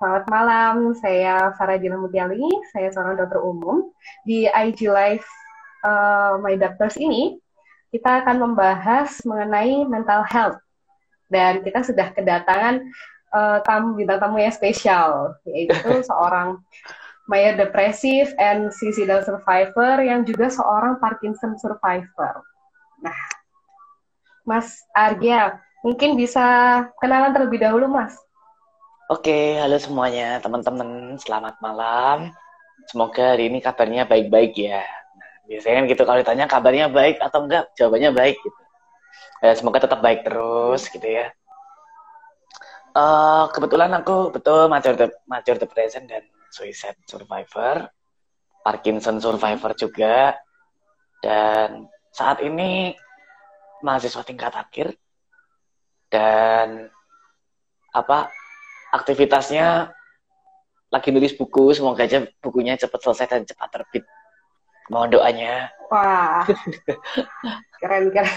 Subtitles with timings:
[0.00, 0.74] selamat malam.
[0.96, 3.92] Saya Farah Jina Mutiali, saya seorang dokter umum.
[4.24, 5.28] Di IG Live
[5.84, 7.36] uh, My Doctors ini,
[7.92, 10.56] kita akan membahas mengenai mental health.
[11.28, 12.80] Dan kita sudah kedatangan
[13.36, 15.76] uh, tamu bintang tamu yang spesial, yaitu
[16.08, 16.64] seorang
[17.28, 22.40] mayor depresif and suicidal survivor yang juga seorang Parkinson survivor.
[23.04, 23.20] Nah,
[24.48, 26.42] Mas Argia, mungkin bisa
[26.98, 28.16] kenalan terlebih dahulu, Mas.
[29.10, 32.30] Oke, halo semuanya teman-teman, selamat malam.
[32.86, 34.86] Semoga hari ini kabarnya baik-baik ya.
[34.86, 38.62] Nah, biasanya kan gitu kalau ditanya kabarnya baik atau enggak, jawabannya baik gitu.
[39.42, 41.26] Ya, semoga tetap baik terus gitu ya.
[42.94, 46.22] Uh, kebetulan aku betul major de major depression dan
[46.54, 47.90] suicide survivor,
[48.62, 50.38] Parkinson survivor juga,
[51.18, 52.94] dan saat ini
[53.82, 54.94] mahasiswa tingkat akhir
[56.14, 56.86] dan
[57.90, 58.30] apa
[58.90, 59.94] aktivitasnya
[60.90, 64.04] lagi nulis buku, semoga aja bukunya cepat selesai dan cepat terbit.
[64.90, 65.70] Mohon doanya.
[65.86, 66.42] Wah,
[67.80, 68.34] keren keren.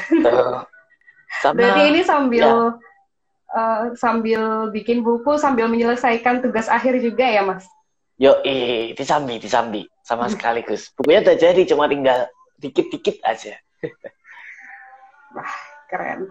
[1.41, 3.57] Sama, Berarti ini sambil ya.
[3.57, 7.65] uh, sambil bikin buku, sambil menyelesaikan tugas akhir juga ya, Mas?
[8.21, 10.93] Yo, eh, disambi, disambi, sama sekaligus.
[10.93, 12.29] Bukunya udah jadi, cuma tinggal
[12.61, 13.57] dikit-dikit aja.
[15.33, 15.53] Wah,
[15.89, 16.29] keren.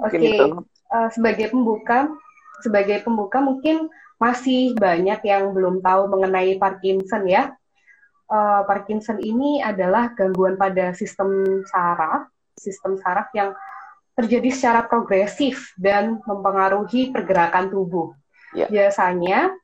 [0.00, 0.16] Oke.
[0.16, 0.40] Okay.
[0.90, 2.10] Uh, sebagai pembuka,
[2.66, 3.86] sebagai pembuka mungkin
[4.18, 7.54] masih banyak yang belum tahu mengenai Parkinson ya.
[8.26, 12.26] Uh, Parkinson ini adalah gangguan pada sistem saraf,
[12.58, 13.54] sistem saraf yang
[14.18, 18.10] terjadi secara progresif dan mempengaruhi pergerakan tubuh.
[18.50, 18.66] Yeah.
[18.66, 19.54] Biasanya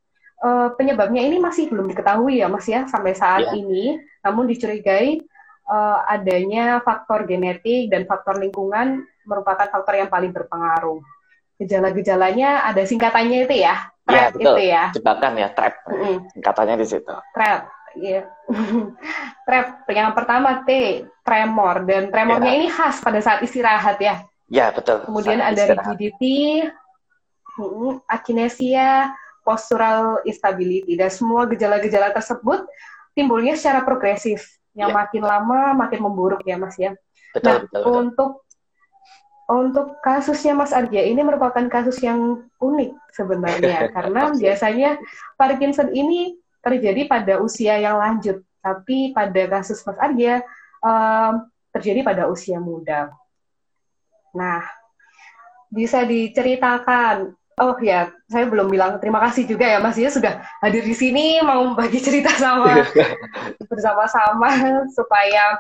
[0.46, 3.58] uh, penyebabnya ini masih belum diketahui ya Mas ya sampai saat yeah.
[3.58, 5.27] ini, namun dicurigai
[5.66, 11.02] uh, adanya faktor genetik dan faktor lingkungan merupakan faktor yang paling berpengaruh
[11.56, 13.74] gejala-gejalanya ada singkatannya itu ya
[14.06, 14.54] trap ya, betul.
[14.56, 16.16] itu ya jebakan ya trap mm -hmm.
[16.36, 17.60] singkatannya di situ trap
[17.96, 18.22] ya
[19.48, 22.58] trap yang pertama T tremor dan tremornya ya.
[22.61, 24.22] ini khas pada saat istirahat ya
[24.52, 25.86] ya betul kemudian saat ada istirahat.
[25.96, 26.40] rigidity
[28.06, 32.68] akinesia postural instability dan semua gejala-gejala tersebut
[33.16, 34.45] timbulnya secara progresif
[34.77, 34.96] yang ya.
[35.00, 36.92] makin lama makin memburuk ya mas ya
[37.33, 37.95] betul, nah betul, betul.
[38.05, 38.30] untuk
[39.46, 44.90] untuk kasusnya Mas Arja ini merupakan kasus yang unik sebenarnya karena biasanya
[45.39, 46.34] Parkinson ini
[46.67, 50.42] terjadi pada usia yang lanjut, tapi pada kasus Mas Arja
[50.83, 53.14] um, terjadi pada usia muda.
[54.34, 54.67] Nah,
[55.70, 57.39] bisa diceritakan.
[57.57, 61.40] Oh ya, saya belum bilang terima kasih juga ya Mas ya sudah hadir di sini
[61.40, 62.84] mau bagi cerita sama
[63.73, 65.57] bersama-sama supaya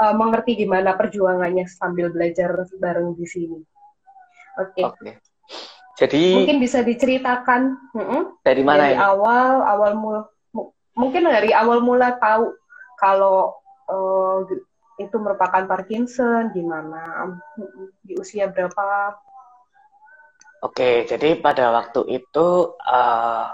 [0.00, 3.60] uh, mengerti gimana perjuangannya sambil belajar bareng di sini.
[4.56, 4.80] Oke.
[4.80, 4.84] Okay.
[4.88, 5.14] Okay.
[6.00, 7.76] Jadi mungkin bisa diceritakan
[8.40, 9.12] dari mana dari ya?
[9.12, 10.20] awal awal mula
[10.96, 12.56] mungkin dari awal mula tahu
[12.96, 13.52] kalau
[13.92, 14.40] uh,
[14.96, 17.28] itu merupakan Parkinson gimana
[18.00, 19.16] di usia berapa?
[20.60, 23.46] Oke, jadi pada waktu itu uh,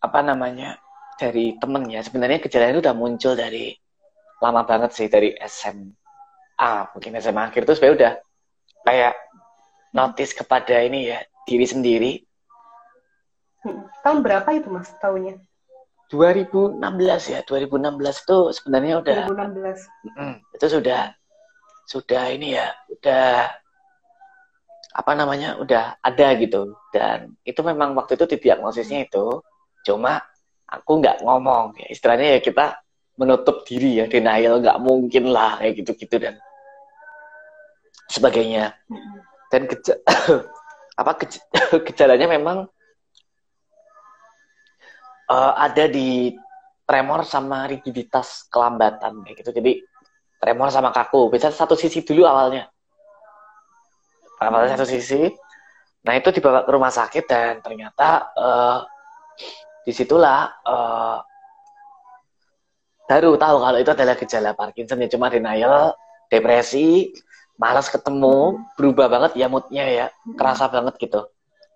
[0.00, 0.80] apa namanya
[1.20, 3.76] dari temennya sebenarnya gejala itu udah muncul dari
[4.38, 7.66] lama banget sih dari SMA mungkin SMA akhir.
[7.66, 8.12] Tuh sebenarnya udah
[8.86, 9.14] kayak
[9.94, 12.12] notice kepada ini ya diri sendiri.
[13.58, 13.90] Hmm.
[14.06, 15.42] tahun berapa itu mas tahunnya
[16.14, 16.78] 2016
[17.26, 21.10] ya 2016 tuh sebenarnya udah 2016 mm, itu sudah
[21.90, 23.50] sudah ini ya udah
[24.98, 26.74] apa namanya udah ada gitu.
[26.90, 29.42] Dan itu memang waktu itu didiagnosisnya itu
[29.86, 30.18] cuma
[30.66, 31.78] aku nggak ngomong.
[31.78, 32.82] Ya istilahnya ya kita
[33.18, 36.38] menutup diri ya denial nggak mungkin lah kayak gitu-gitu dan
[38.06, 38.78] sebagainya.
[39.50, 39.98] Dan geja
[41.00, 41.42] apa gej
[41.90, 42.70] gejalanya memang
[45.28, 46.32] uh, ada di
[46.88, 49.50] tremor sama rigiditas kelambatan kayak gitu.
[49.52, 49.72] Jadi
[50.40, 51.28] tremor sama kaku.
[51.28, 52.70] Bisa satu sisi dulu awalnya.
[54.38, 55.28] Awalnya satu sisi.
[56.06, 58.78] Nah itu dibawa ke rumah sakit dan ternyata uh,
[59.84, 61.18] di situlah uh,
[63.08, 65.96] baru tahu kalau itu adalah gejala Parkinson ya cuma denial,
[66.28, 67.08] depresi,
[67.56, 70.06] malas ketemu, berubah banget ya moodnya ya,
[70.36, 71.24] kerasa banget gitu,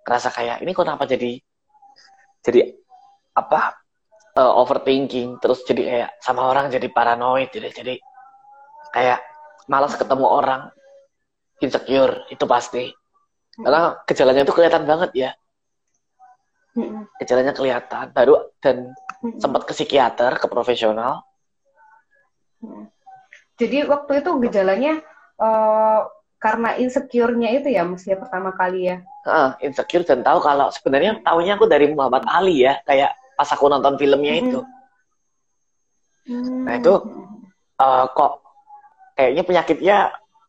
[0.05, 1.41] kerasa kayak ini kok kenapa jadi
[2.45, 2.77] jadi
[3.33, 3.81] apa
[4.37, 7.95] uh, overthinking, terus jadi kayak sama orang jadi paranoid, jadi jadi
[8.93, 9.25] kayak
[9.73, 10.69] malas ketemu orang,
[11.65, 12.93] insecure itu pasti,
[13.57, 15.31] karena gejalanya itu kelihatan banget ya,
[17.25, 18.93] gejalanya kelihatan baru dan
[19.39, 21.23] sempat ke psikiater, ke profesional.
[23.59, 25.03] Jadi waktu itu gejalanya
[25.39, 26.11] uh,
[26.43, 28.97] karena insecure-nya itu ya, Mas ya pertama kali ya.
[29.27, 33.71] uh, insecure dan tahu kalau sebenarnya tahunya aku dari Muhammad Ali ya kayak pas aku
[33.71, 34.61] nonton filmnya itu
[36.27, 36.67] hmm.
[36.67, 36.95] nah itu
[37.79, 38.33] uh, kok
[39.19, 39.97] kayaknya penyakitnya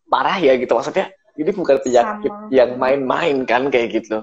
[0.10, 2.50] parah ya gitu maksudnya ini bukan penyakit Sama.
[2.54, 4.22] yang main-main kan kayak gitu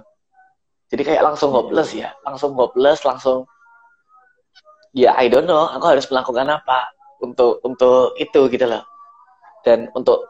[0.90, 3.46] jadi kayak langsung hopeless ya langsung hopeless langsung
[4.96, 5.70] ya I don't know.
[5.70, 6.90] Aku harus melakukan apa
[7.20, 8.84] untuk untuk itu gitu loh.
[9.60, 10.24] Dan untuk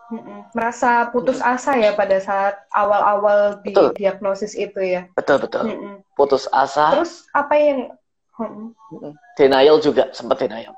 [0.50, 3.94] merasa putus asa ya pada saat awal-awal di betul.
[3.94, 5.06] diagnosis itu ya?
[5.14, 5.70] Betul betul.
[5.70, 5.94] Mm-mm.
[6.18, 6.90] putus asa.
[6.98, 7.78] Terus apa yang
[9.38, 10.74] denial juga sempat denial.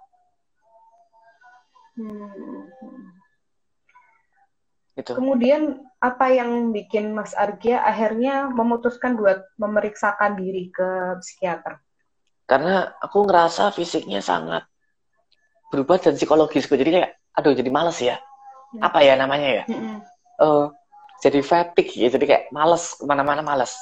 [1.92, 2.64] Hmm.
[4.96, 11.84] itu kemudian apa yang bikin Mas Argia akhirnya memutuskan buat memeriksakan diri ke psikiater
[12.46, 14.66] karena aku ngerasa fisiknya sangat
[15.72, 18.20] berubah dan psikologisku jadi kayak aduh jadi males ya.
[18.72, 18.88] Hmm.
[18.88, 19.64] apa ya namanya ya?
[19.68, 20.00] Hmm.
[20.40, 20.66] uh,
[21.20, 22.08] jadi fatigue ya.
[22.08, 23.72] Jadi kayak males ke mana-mana males.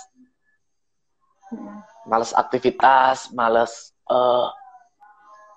[1.51, 1.83] Hmm.
[2.07, 4.51] males aktivitas males uh,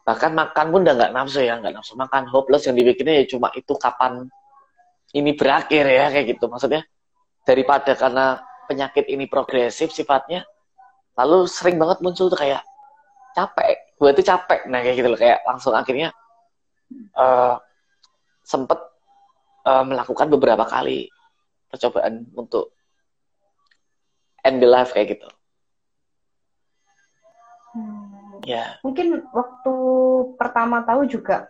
[0.04, 1.58] bahkan makan pun udah nggak nafsu ya.
[1.62, 2.30] Nggak nafsu makan.
[2.30, 4.26] Hopeless yang dibikinnya ya cuma itu kapan
[5.14, 6.46] ini berakhir ya kayak gitu.
[6.50, 6.82] Maksudnya
[7.46, 10.48] daripada karena penyakit ini progresif sifatnya
[11.14, 12.66] lalu sering banget muncul tuh kayak
[13.34, 16.14] capek gue tuh capek nah kayak gitu loh kayak langsung akhirnya
[17.18, 17.58] uh,
[18.44, 18.80] sempet
[19.66, 21.10] uh, melakukan beberapa kali
[21.72, 22.76] percobaan untuk
[24.44, 25.28] end the life kayak gitu.
[27.74, 28.44] Hmm.
[28.46, 28.78] Ya.
[28.86, 29.74] Mungkin waktu
[30.38, 31.50] pertama tahu juga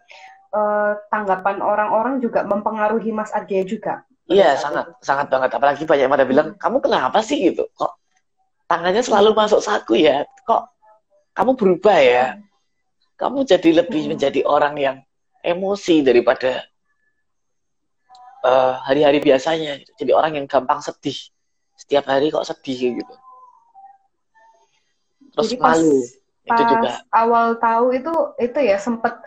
[0.53, 4.05] uh, tanggapan orang-orang juga mempengaruhi Mas Argia juga.
[4.31, 5.03] Iya, sangat, itu.
[5.03, 5.51] sangat banget.
[5.51, 6.59] Apalagi banyak yang pada bilang, hmm.
[6.61, 7.67] kamu kenapa sih gitu?
[7.75, 7.91] Kok
[8.71, 10.23] tangannya selalu masuk saku ya?
[10.47, 10.72] Kok
[11.33, 12.25] kamu berubah ya?
[12.37, 12.45] Hmm.
[13.13, 14.09] Kamu jadi lebih hmm.
[14.15, 14.97] menjadi orang yang
[15.43, 16.63] emosi daripada
[18.43, 19.91] uh, hari-hari biasanya gitu.
[20.03, 21.15] jadi orang yang gampang sedih
[21.79, 23.13] setiap hari kok sedih gitu
[25.33, 25.99] terus jadi pas, malu
[26.43, 29.17] pas itu juga awal tahu itu itu ya sempat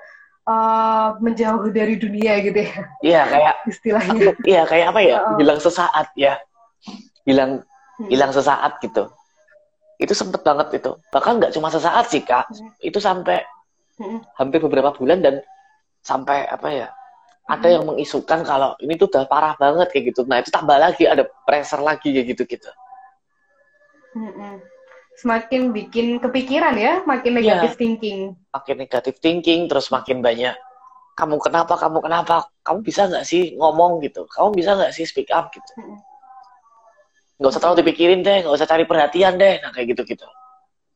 [0.47, 4.20] uh, eh, menjauh dari dunia gitu ya iya kayak istilahnya
[4.53, 6.38] iya kayak apa ya uh, hilang sesaat ya
[7.26, 7.64] hilang
[7.99, 8.08] hmm.
[8.12, 9.11] hilang sesaat gitu
[9.96, 10.93] itu sempet banget itu.
[11.12, 12.48] Bahkan nggak cuma sesaat sih kak.
[12.48, 12.70] Hmm.
[12.84, 13.43] itu sampai
[14.37, 15.40] hampir beberapa bulan dan
[16.04, 16.88] sampai apa ya
[17.48, 20.28] ada yang mengisukan kalau ini tuh udah parah banget kayak gitu.
[20.28, 22.70] Nah itu tambah lagi ada pressure lagi kayak gitu gitu.
[25.16, 27.40] Semakin bikin kepikiran ya makin iya.
[27.40, 28.19] negatif ya, thinking.
[28.52, 30.56] Makin negatif thinking terus makin banyak
[31.16, 32.44] kamu kenapa kamu kenapa?
[32.60, 34.04] Kamu bisa nggak sih ngomong?
[34.04, 34.28] gitu.
[34.28, 35.48] Kamu bisa nggak sih speak up?
[35.48, 35.72] gitu
[37.37, 39.61] nggak usah terlalu dipikirin deh nggak usah cari perhatian deh.
[39.61, 40.27] Nah kayak gitu gitu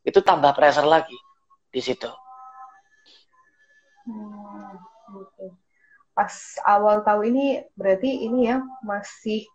[0.01, 1.17] itu tambah pressure lagi
[1.69, 2.09] di situ.
[4.09, 4.61] Hmm
[6.21, 6.35] pas
[6.69, 9.47] awal tahu ini berarti ini ya masih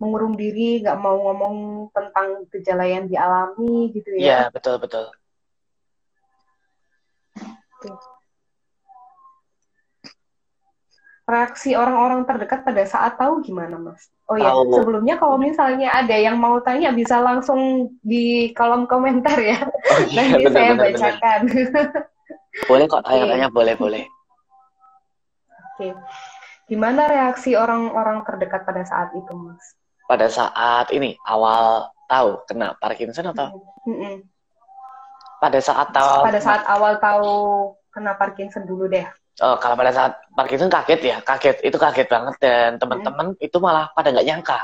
[0.00, 1.56] mengurung diri, nggak mau ngomong
[1.92, 4.24] tentang gejala yang dialami gitu ya?
[4.24, 5.06] Iya betul betul.
[11.24, 14.12] Reaksi orang-orang terdekat pada saat tahu gimana, Mas?
[14.28, 19.56] Oh ya, sebelumnya kalau misalnya ada yang mau tanya bisa langsung di kolom komentar ya.
[19.64, 21.40] Oh, iya, Nanti bener, saya bener, bacakan.
[21.48, 21.86] Bener.
[22.68, 24.04] Boleh kok tanya-tanya, boleh boleh.
[25.74, 25.96] Oke.
[26.68, 29.64] Gimana reaksi orang-orang terdekat pada saat itu, Mas?
[30.04, 33.48] Pada saat ini awal tahu kena Parkinson atau?
[33.88, 34.14] Mm -hmm.
[35.40, 36.24] Pada saat tahu.
[36.24, 37.32] Pada saat awal tahu
[37.92, 39.04] kena Parkinson dulu deh.
[39.42, 43.42] Oh, kalau pada saat Parkinson kaget ya, kaget itu kaget banget dan teman-teman hmm.
[43.42, 44.62] itu malah pada nggak nyangka,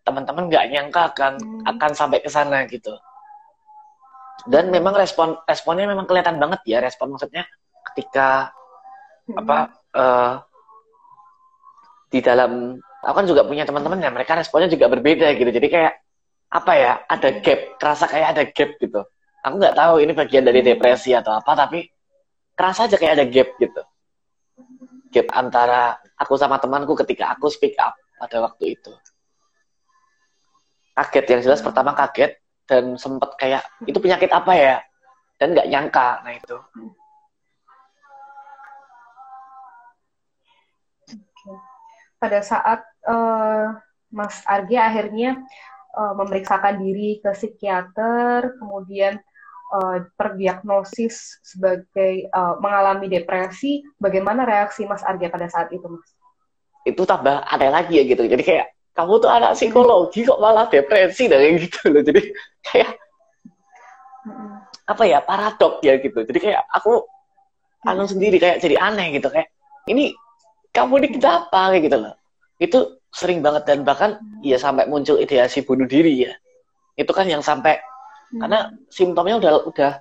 [0.00, 1.62] teman-teman nggak nyangka akan hmm.
[1.76, 2.96] akan sampai ke sana gitu.
[4.48, 7.44] Dan memang respon responnya memang kelihatan banget ya respon maksudnya
[7.92, 8.48] ketika
[9.28, 9.44] hmm.
[9.44, 9.58] apa
[9.92, 10.32] uh,
[12.08, 15.94] di dalam aku kan juga punya teman-teman ya mereka responnya juga berbeda gitu jadi kayak
[16.48, 19.00] apa ya ada gap kerasa kayak ada gap gitu
[19.44, 21.84] aku nggak tahu ini bagian dari depresi atau apa tapi
[22.56, 23.82] kerasa aja kayak ada gap gitu
[25.08, 28.92] gap antara aku sama temanku ketika aku speak up pada waktu itu.
[30.98, 34.76] Kaget yang jelas pertama kaget dan sempet kayak itu penyakit apa ya?
[35.38, 36.56] Dan nggak nyangka nah itu.
[42.18, 43.78] Pada saat uh,
[44.10, 45.38] Mas Argi akhirnya
[45.94, 49.22] uh, memeriksakan diri ke psikiater, kemudian
[49.72, 56.08] uh, terdiagnosis sebagai uh, mengalami depresi, bagaimana reaksi Mas Argi pada saat itu, Mas?
[56.86, 58.24] Itu tambah ada lagi ya gitu.
[58.24, 62.02] Jadi kayak kamu tuh anak psikologi kok malah depresi dan kayak gitu loh.
[62.02, 62.22] Jadi
[62.66, 62.90] kayak
[64.88, 66.24] apa ya paradok ya gitu.
[66.24, 67.04] Jadi kayak aku
[67.86, 69.54] anu sendiri kayak jadi aneh gitu kayak
[69.86, 70.10] ini
[70.74, 72.14] kamu ini kenapa kayak gitu loh
[72.58, 72.78] itu
[73.14, 76.32] sering banget dan bahkan ya sampai muncul ideasi bunuh diri ya
[76.98, 77.78] itu kan yang sampai
[78.32, 78.40] hmm.
[78.40, 78.58] karena
[78.88, 79.92] simptomnya udah udah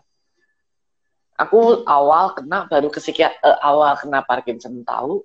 [1.37, 5.23] aku awal kena baru ke psikiater uh, awal kena Parkinson tahu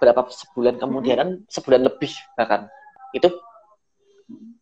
[0.00, 2.68] berapa sebulan kemudian kan sebulan lebih bahkan.
[3.12, 3.28] Itu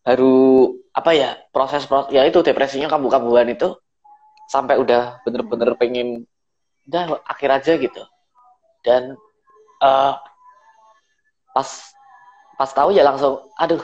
[0.03, 3.75] baru apa ya proses proses ya itu depresinya kambuh-kambuhan itu
[4.51, 6.27] sampai udah bener-bener pengen
[6.87, 8.03] udah akhir aja gitu.
[8.83, 9.15] Dan
[9.79, 10.13] uh,
[11.55, 11.69] pas
[12.59, 13.81] pas tahu ya langsung aduh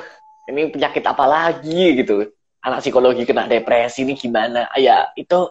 [0.47, 2.03] ini penyakit apa lagi?
[2.03, 2.27] gitu
[2.63, 4.69] anak psikologi kena depresi ini gimana?
[4.77, 5.49] Ya itu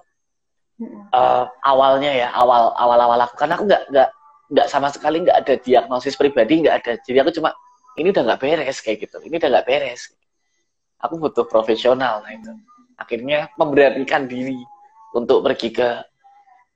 [1.12, 3.34] uh, awalnya ya awal awal awal aku.
[3.38, 4.08] Karena aku nggak nggak
[4.46, 6.92] nggak sama sekali nggak ada diagnosis pribadi nggak ada.
[7.02, 7.50] Jadi aku cuma
[7.96, 9.16] ini udah nggak beres kayak gitu.
[9.22, 10.12] Ini udah nggak beres.
[11.02, 12.52] Aku butuh profesional nah itu.
[12.96, 14.56] Akhirnya memberanikan diri
[15.12, 15.88] untuk pergi ke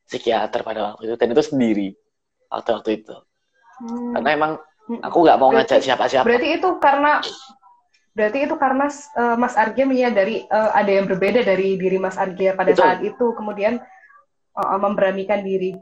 [0.04, 1.14] psikiater pada waktu itu.
[1.16, 1.88] Dan itu sendiri
[2.50, 3.16] waktu waktu itu.
[3.80, 4.12] Hmm.
[4.12, 4.52] karena emang
[5.00, 6.26] aku nggak mau ngajak siapa-siapa.
[6.28, 7.24] berarti itu karena
[8.20, 12.52] berarti itu karena uh, Mas Argia menyadari uh, ada yang berbeda dari diri Mas Argia
[12.52, 12.84] pada Betul.
[12.84, 13.80] saat itu kemudian
[14.60, 15.72] uh, memberanikan diri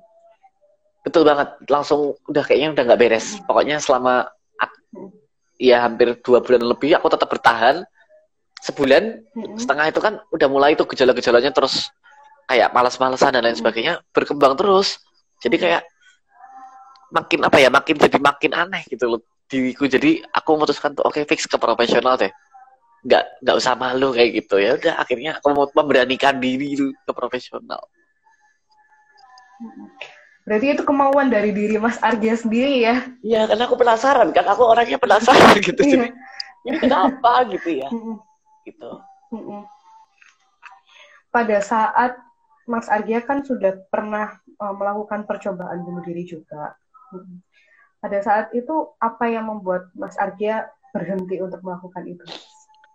[1.02, 3.50] betul banget langsung udah kayaknya udah nggak beres hmm.
[3.50, 4.30] pokoknya selama
[4.94, 5.10] hmm.
[5.58, 7.82] ya hampir dua bulan lebih aku tetap bertahan
[8.62, 9.58] sebulan hmm.
[9.58, 11.90] setengah itu kan udah mulai tuh gejala-gejalanya terus
[12.46, 13.62] kayak malas-malasan dan lain hmm.
[13.66, 15.02] sebagainya berkembang terus
[15.42, 15.82] jadi kayak
[17.10, 19.88] makin apa ya makin jadi makin aneh gitu loh diriku.
[19.88, 22.30] Jadi aku memutuskan tuh oke okay, fix ke profesional deh.
[23.02, 24.60] Nggak nggak usah malu kayak gitu.
[24.60, 27.80] Ya udah akhirnya aku mau memberanikan diri itu ke profesional.
[30.48, 33.04] Berarti itu kemauan dari diri Mas Arja sendiri ya?
[33.24, 34.32] Iya karena aku penasaran.
[34.32, 35.80] Kan aku orangnya penasaran gitu.
[35.82, 35.88] Iya.
[35.88, 36.08] jadi
[36.68, 37.88] ini kenapa gitu ya?
[38.64, 38.90] Gitu.
[41.28, 42.16] Pada saat
[42.68, 46.76] Mas Argia kan sudah pernah uh, melakukan percobaan bunuh diri juga
[47.98, 52.24] pada saat itu apa yang membuat Mas Argia berhenti untuk melakukan itu?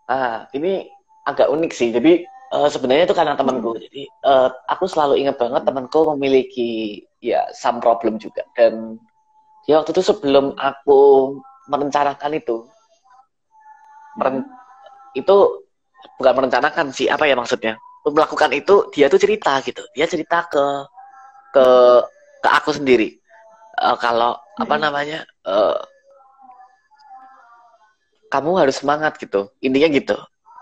[0.08, 0.88] Ah, ini
[1.28, 1.92] agak unik sih.
[1.92, 2.24] Jadi
[2.56, 3.76] uh, sebenarnya itu karena temanku.
[3.76, 3.84] Hmm.
[3.84, 8.44] Jadi uh, aku selalu ingat banget temanku memiliki ya some problem juga.
[8.56, 9.00] Dan
[9.68, 11.36] ya waktu itu sebelum aku
[11.72, 12.68] merencanakan itu,
[14.20, 14.44] meren
[15.16, 15.36] itu
[16.20, 17.12] bukan merencanakan sih.
[17.12, 17.76] Apa ya maksudnya?
[18.04, 19.84] Melakukan itu dia tuh cerita gitu.
[19.96, 20.64] Dia cerita ke
[21.56, 21.66] ke
[22.44, 23.23] ke aku sendiri
[23.80, 24.64] uh, kalau hmm.
[24.68, 25.80] apa namanya uh,
[28.30, 29.50] kamu harus semangat gitu.
[29.62, 30.18] Intinya gitu.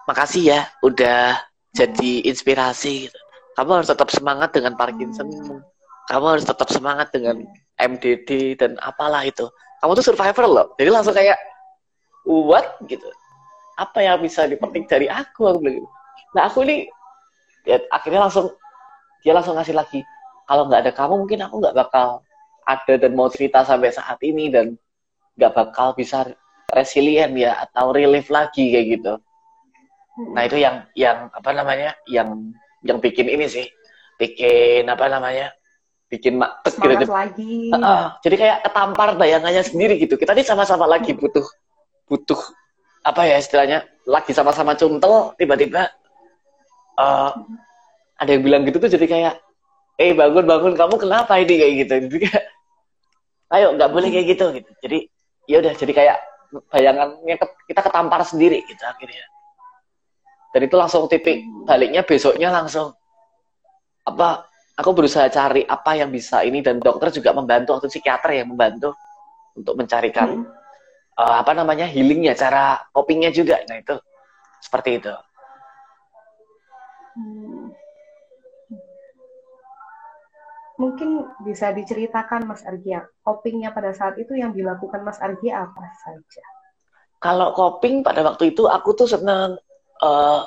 [0.08, 1.40] Makasih ya udah
[1.72, 3.20] jadi inspirasi gitu.
[3.56, 5.28] kamu harus tetap semangat dengan Parkinson.
[6.08, 7.44] Kamu harus tetap semangat dengan
[7.80, 9.48] MDD dan apalah itu.
[9.80, 10.68] Kamu tuh survivor loh.
[10.80, 11.40] Jadi langsung kayak
[12.28, 12.80] what?
[12.88, 13.08] gitu.
[13.80, 15.52] Apa yang bisa dipetik dari aku?
[15.52, 15.90] Aku bilang gitu.
[16.32, 16.88] nah aku ini
[17.68, 18.56] ya, akhirnya langsung
[19.22, 20.00] dia langsung ngasih lagi
[20.48, 22.24] kalau nggak ada kamu mungkin aku nggak bakal
[22.66, 24.78] ada dan mau cerita sampai saat ini dan
[25.38, 26.30] nggak bakal bisa
[26.72, 29.14] resilient ya atau relief lagi kayak gitu.
[30.18, 30.32] Hmm.
[30.36, 32.54] Nah itu yang yang apa namanya yang
[32.86, 33.68] yang bikin ini sih
[34.20, 35.52] bikin apa namanya
[36.12, 37.08] bikin mak gitu.
[37.08, 37.72] lagi.
[37.72, 40.20] Uh, jadi kayak ketampar bayangannya sendiri gitu.
[40.20, 41.44] Kita ini sama-sama lagi butuh
[42.12, 42.40] butuh
[43.02, 45.90] apa ya istilahnya lagi sama-sama cuntel tiba-tiba
[47.00, 47.32] uh,
[48.20, 49.36] ada yang bilang gitu tuh jadi kayak
[49.98, 52.46] eh bangun bangun kamu kenapa ini kayak gitu jadi kayak
[53.52, 54.72] ayo nggak boleh kayak gitu gitu.
[54.80, 54.98] Jadi
[55.48, 56.18] ya udah jadi kayak
[56.72, 57.36] bayangannya
[57.68, 59.26] kita ketampar sendiri gitu akhirnya.
[60.52, 62.92] Dan itu langsung titik baliknya besoknya langsung
[64.04, 68.52] apa aku berusaha cari apa yang bisa ini dan dokter juga membantu atau psikiater yang
[68.52, 68.98] membantu
[69.56, 70.48] untuk mencarikan hmm.
[71.20, 73.64] uh, apa namanya healingnya cara copingnya juga.
[73.68, 73.96] Nah itu
[74.60, 75.14] seperti itu
[80.82, 86.46] Mungkin bisa diceritakan Mas Argia, copingnya pada saat itu yang dilakukan Mas Argia apa saja?
[87.22, 89.62] Kalau coping pada waktu itu aku tuh senang
[90.02, 90.42] uh,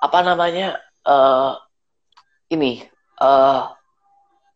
[0.00, 1.52] apa namanya uh,
[2.48, 2.80] ini
[3.20, 3.68] uh,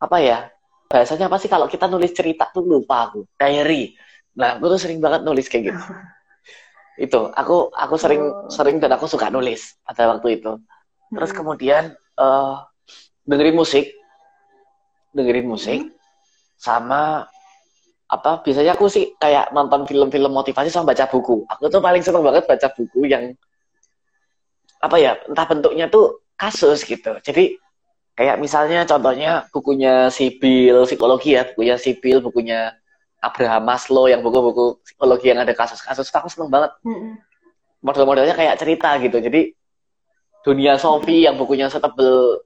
[0.01, 0.49] apa ya
[0.89, 3.93] bahasanya apa sih kalau kita nulis cerita tuh lupa aku diary.
[4.33, 5.81] Nah aku tuh sering banget nulis kayak gitu.
[7.05, 8.49] itu aku aku sering oh.
[8.49, 10.57] sering dan aku suka nulis pada waktu itu.
[11.13, 11.37] Terus hmm.
[11.37, 11.83] kemudian
[12.17, 12.65] uh,
[13.29, 14.00] dengerin musik
[15.11, 15.93] dengerin musik hmm.
[16.57, 17.27] sama
[18.11, 21.47] apa biasanya aku sih kayak nonton film-film motivasi sama baca buku.
[21.47, 23.31] Aku tuh paling seneng banget baca buku yang
[24.83, 27.15] apa ya entah bentuknya tuh kasus gitu.
[27.23, 27.55] Jadi
[28.19, 32.75] kayak misalnya contohnya bukunya Sibil psikologi ya, bukunya Sibil, bukunya
[33.23, 36.11] Abraham Maslow yang buku-buku psikologi yang ada kasus-kasus.
[36.11, 36.75] Aku seneng banget.
[36.83, 37.15] Hmm.
[37.79, 39.23] Model-modelnya kayak cerita gitu.
[39.23, 39.55] Jadi
[40.43, 42.43] dunia Sophie yang bukunya setebel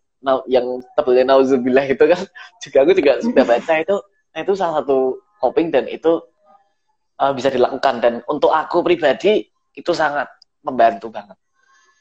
[0.49, 2.21] yang tebelnya nauzubillah itu kan.
[2.63, 3.95] Juga aku juga sudah baca itu
[4.35, 6.19] itu salah satu coping dan itu
[7.21, 8.01] uh, bisa dilakukan.
[8.01, 9.45] Dan untuk aku pribadi
[9.75, 10.27] itu sangat
[10.65, 11.37] membantu banget.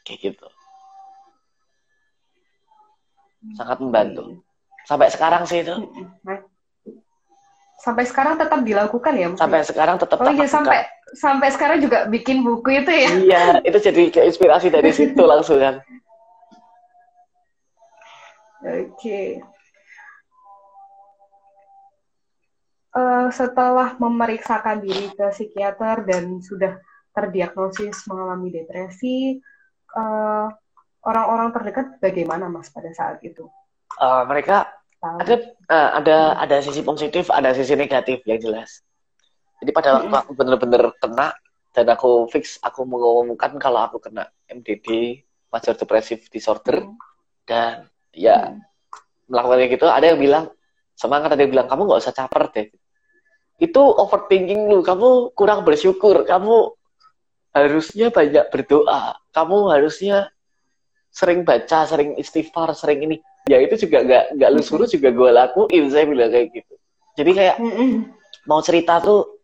[0.07, 0.47] Kayak gitu.
[3.55, 4.41] Sangat membantu.
[4.89, 5.75] Sampai sekarang sih itu.
[7.85, 12.41] Sampai sekarang tetap dilakukan ya sampai sekarang tetap oh iya sampai sampai sekarang juga bikin
[12.41, 13.11] buku itu ya?
[13.13, 15.85] Iya itu jadi kayak inspirasi dari situ langsung kan
[18.65, 19.29] oke okay.
[22.97, 26.81] uh, setelah memeriksakan diri ke psikiater dan sudah
[27.15, 29.39] terdiagnosis mengalami depresi,
[29.95, 30.47] eh,
[31.07, 33.47] orang-orang terdekat bagaimana mas pada saat itu?
[33.95, 34.67] Uh, mereka
[34.99, 35.23] Tahu.
[35.23, 35.35] ada
[35.71, 38.83] uh, ada ada sisi positif, ada sisi negatif yang jelas.
[39.63, 41.31] Jadi pada waktu aku benar-benar kena
[41.71, 45.23] dan aku fix aku mengumumkan kalau aku kena MDD
[45.55, 46.99] major depressive disorder mm.
[47.47, 48.63] dan ya mm.
[49.29, 50.45] melakukan gitu ada yang bilang
[50.95, 52.67] semangat ada yang bilang kamu nggak usah caper deh.
[53.59, 56.75] Itu overthinking lu kamu kurang bersyukur kamu
[57.55, 60.27] harusnya banyak berdoa kamu harusnya
[61.15, 63.17] sering baca sering istighfar sering ini.
[63.47, 66.75] Ya itu juga nggak nggak lu suruh juga gue lakuin saya bilang kayak gitu.
[67.15, 67.57] Jadi kayak
[68.51, 69.39] mau cerita tuh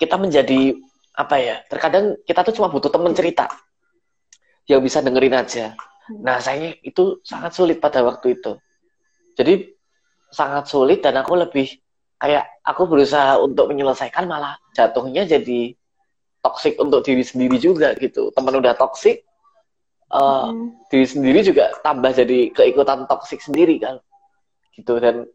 [0.00, 0.76] kita menjadi
[1.12, 3.48] apa ya terkadang kita tuh cuma butuh temen cerita.
[4.64, 5.74] Yang bisa dengerin aja
[6.10, 8.58] nah saya itu sangat sulit pada waktu itu.
[9.38, 9.70] Jadi
[10.32, 11.68] sangat sulit dan aku lebih
[12.18, 15.76] kayak aku berusaha untuk menyelesaikan malah jatuhnya jadi
[16.42, 18.34] toksik untuk diri sendiri juga gitu.
[18.34, 19.22] Teman udah toksik
[20.10, 20.90] uh, hmm.
[20.90, 24.02] diri sendiri juga tambah jadi keikutan toksik sendiri kan.
[24.74, 25.28] Gitu dan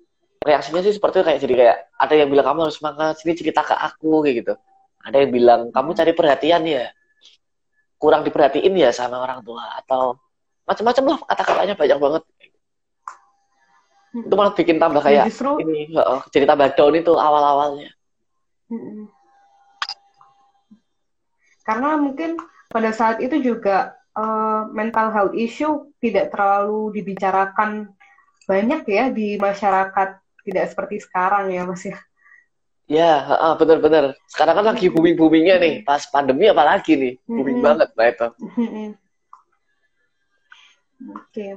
[0.44, 3.64] reaksinya sih seperti itu kayak jadi kayak ada yang bilang kamu harus semangat sini cerita
[3.64, 4.54] ke aku kayak gitu.
[5.08, 6.92] Ada yang bilang kamu cari perhatian ya
[7.98, 10.18] kurang diperhatiin ya sama orang tua atau
[10.68, 12.24] macam-macam lah kata-katanya banyak banget.
[14.18, 17.90] Itu malah bikin tambah kayak ya, justru, ini oh, jadi tambah down itu awal-awalnya.
[21.64, 22.36] Karena mungkin
[22.68, 27.92] pada saat itu juga uh, mental health issue tidak terlalu dibicarakan
[28.48, 30.20] banyak ya di masyarakat.
[30.48, 32.00] Tidak seperti sekarang ya mas ya.
[32.88, 34.15] Ya, uh, benar-benar.
[34.32, 37.68] Sekarang kan lagi booming-boomingnya nih, pas pandemi apalagi nih, booming mm -hmm.
[37.68, 38.28] banget, Mbak itu.
[40.98, 41.22] Oke.
[41.34, 41.52] Okay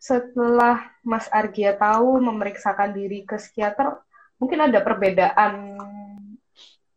[0.00, 4.00] setelah Mas Argia tahu memeriksakan diri ke psikiater,
[4.40, 5.76] mungkin ada perbedaan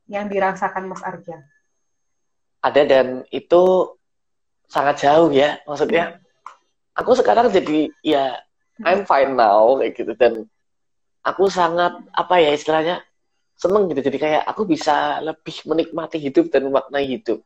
[0.07, 1.43] yang dirasakan Mas Argia?
[2.63, 3.91] Ada dan itu
[4.71, 5.59] sangat jauh ya.
[5.67, 6.23] Maksudnya,
[6.95, 8.39] aku sekarang jadi ya
[8.87, 10.47] I'm fine now kayak gitu dan
[11.27, 13.03] aku sangat apa ya istilahnya
[13.59, 13.99] seneng gitu.
[13.99, 17.43] Jadi kayak aku bisa lebih menikmati hidup dan memaknai hidup.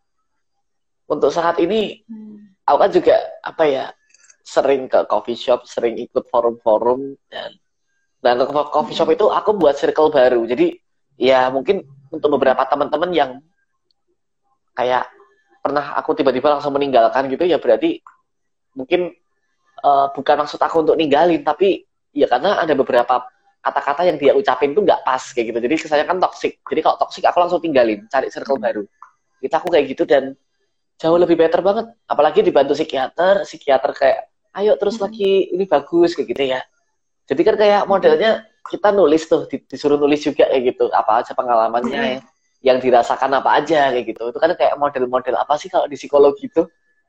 [1.09, 2.61] Untuk saat ini, hmm.
[2.61, 3.89] aku kan juga apa ya
[4.47, 7.51] sering ke coffee shop, sering ikut forum-forum dan
[8.23, 10.47] dan ke coffee shop itu aku buat circle baru.
[10.47, 10.71] Jadi
[11.19, 13.31] ya mungkin untuk beberapa teman-teman yang
[14.71, 15.11] kayak
[15.59, 17.99] pernah aku tiba-tiba langsung meninggalkan gitu ya berarti
[18.71, 19.11] mungkin
[19.83, 21.83] uh, bukan maksud aku untuk ninggalin tapi
[22.15, 23.27] ya karena ada beberapa
[23.59, 25.59] kata-kata yang dia ucapin tuh nggak pas kayak gitu.
[25.59, 26.63] Jadi kesannya kan toxic.
[26.63, 28.87] Jadi kalau toxic aku langsung tinggalin, cari circle baru.
[29.43, 30.31] Kita aku kayak gitu dan
[30.95, 31.91] jauh lebih better banget.
[32.07, 34.19] Apalagi dibantu psikiater, psikiater kayak
[34.57, 36.61] ayo terus lagi ini bagus kayak gitu ya.
[37.27, 40.85] Jadi kan kayak modelnya kita nulis tuh disuruh nulis juga kayak gitu.
[40.89, 42.19] Apa aja pengalamannya ya
[42.65, 44.33] yang dirasakan apa aja kayak gitu.
[44.33, 46.65] Itu kan kayak model-model apa sih kalau di psikologi itu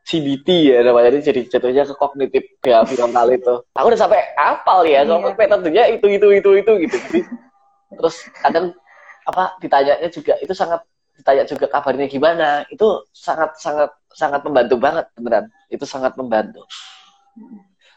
[0.09, 3.55] CBT ya namanya ini jadi jatuhnya ke kognitif behavioral itu.
[3.77, 5.37] Aku udah sampai apal ya kalau yeah.
[5.37, 6.97] metodenya itu itu itu itu gitu.
[6.97, 7.21] Jadi,
[7.93, 8.73] terus kadang
[9.29, 10.81] apa ditanyanya juga itu sangat
[11.19, 15.45] ditanya juga kabarnya gimana itu sangat sangat sangat membantu banget beneran.
[15.69, 16.65] Itu sangat membantu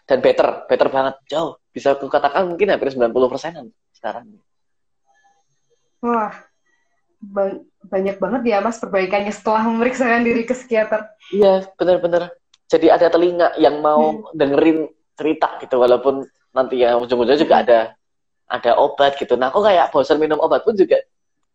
[0.06, 1.56] dan better, better banget jauh.
[1.72, 4.28] Bisa aku katakan mungkin hampir 90 persenan sekarang.
[6.02, 6.34] Wah,
[7.22, 11.06] ba banyak banget ya mas perbaikannya setelah memeriksakan diri ke psikiater.
[11.32, 12.34] Iya, benar-benar.
[12.68, 14.36] Jadi ada telinga yang mau hmm.
[14.36, 14.80] dengerin
[15.16, 17.64] cerita gitu, walaupun nanti ya ujung-ujungnya juga hmm.
[17.68, 17.80] ada
[18.52, 19.40] ada obat gitu.
[19.40, 21.00] Nah, aku kayak bosan minum obat pun juga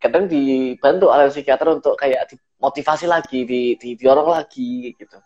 [0.00, 2.28] kadang dibantu oleh psikiater untuk kayak
[2.60, 5.18] motivasi lagi, di, didorong lagi gitu.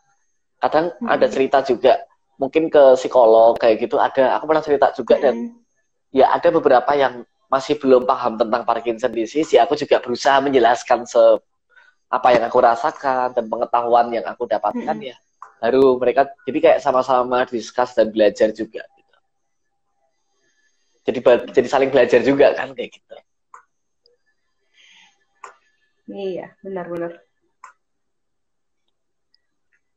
[0.58, 1.06] Kadang hmm.
[1.06, 2.09] ada cerita juga
[2.40, 4.40] mungkin ke psikolog kayak gitu ada.
[4.40, 5.60] Aku pernah cerita juga dan
[6.08, 7.20] ya ada beberapa yang
[7.52, 9.52] masih belum paham tentang Parkinson disease.
[9.52, 11.20] Ya aku juga berusaha menjelaskan se
[12.10, 15.10] apa yang aku rasakan dan pengetahuan yang aku dapatkan hmm.
[15.12, 15.16] ya.
[15.60, 19.16] Baru mereka jadi kayak sama-sama diskus dan belajar juga gitu.
[21.04, 21.18] jadi
[21.52, 23.14] jadi saling belajar juga kan kayak gitu.
[26.10, 27.22] Iya benar-benar.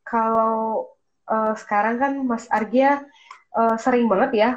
[0.04, 0.93] Kalau
[1.28, 3.04] uh, sekarang kan Mas Argia
[3.54, 4.50] uh, sering banget ya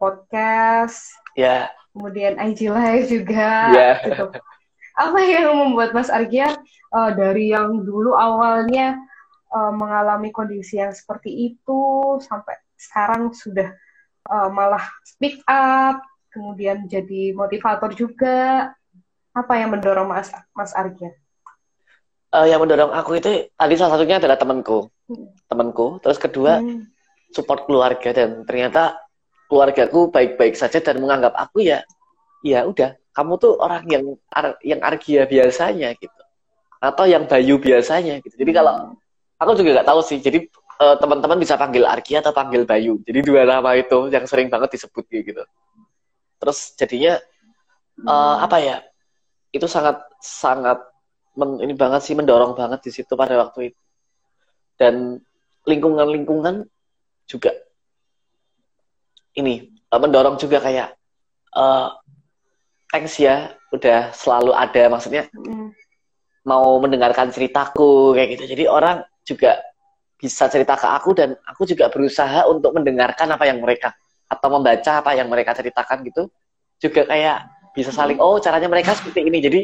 [0.00, 1.68] podcast, yeah.
[1.92, 3.68] kemudian IG Live juga.
[3.76, 3.96] Yeah.
[4.00, 4.26] Gitu.
[4.96, 6.56] Apa yang membuat Mas Argia
[6.96, 8.96] uh, dari yang dulu awalnya
[9.52, 11.80] uh, mengalami kondisi yang seperti itu
[12.24, 13.76] sampai sekarang sudah
[14.32, 16.00] uh, malah speak up,
[16.32, 18.72] kemudian jadi motivator juga.
[19.30, 21.14] Apa yang mendorong Mas Mas Arya?
[22.34, 24.90] Uh, yang mendorong aku itu tadi salah satunya adalah temanku.
[25.46, 25.98] Temanku.
[26.02, 26.86] Terus kedua hmm.
[27.34, 28.10] support keluarga.
[28.14, 28.98] Dan ternyata
[29.50, 31.82] keluargaku baik-baik saja dan menganggap aku ya,
[32.46, 34.04] ya udah kamu tuh orang yang
[34.62, 36.22] yang argia biasanya gitu.
[36.80, 38.34] Atau yang bayu biasanya gitu.
[38.38, 38.96] Jadi kalau
[39.36, 40.18] aku juga nggak tahu sih.
[40.22, 40.48] Jadi
[40.80, 43.02] uh, teman-teman bisa panggil argia atau panggil bayu.
[43.04, 45.42] Jadi dua nama itu yang sering banget disebut gitu.
[46.40, 47.20] Terus jadinya
[48.08, 48.76] uh, apa ya
[49.50, 50.78] itu sangat sangat
[51.34, 53.80] men, ini banget sih mendorong banget di situ pada waktu itu
[54.80, 55.20] dan
[55.68, 56.64] lingkungan-lingkungan
[57.28, 57.52] juga
[59.36, 60.96] ini uh, mendorong juga kayak
[61.52, 61.92] uh,
[62.88, 64.88] thanks ya udah selalu ada.
[64.88, 65.68] Maksudnya mm.
[66.48, 68.56] mau mendengarkan ceritaku kayak gitu.
[68.56, 69.60] Jadi orang juga
[70.16, 73.92] bisa cerita ke aku dan aku juga berusaha untuk mendengarkan apa yang mereka
[74.26, 76.32] atau membaca apa yang mereka ceritakan gitu.
[76.80, 77.38] Juga kayak
[77.76, 79.38] bisa saling oh caranya mereka seperti ini.
[79.44, 79.60] Jadi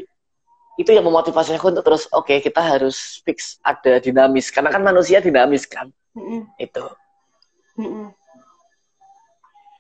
[0.77, 4.53] itu yang memotivasi aku untuk terus oke okay, kita harus fix ada dinamis.
[4.53, 5.89] Karena kan manusia dinamis kan.
[6.13, 6.85] Mm itu.
[7.81, 8.13] Mm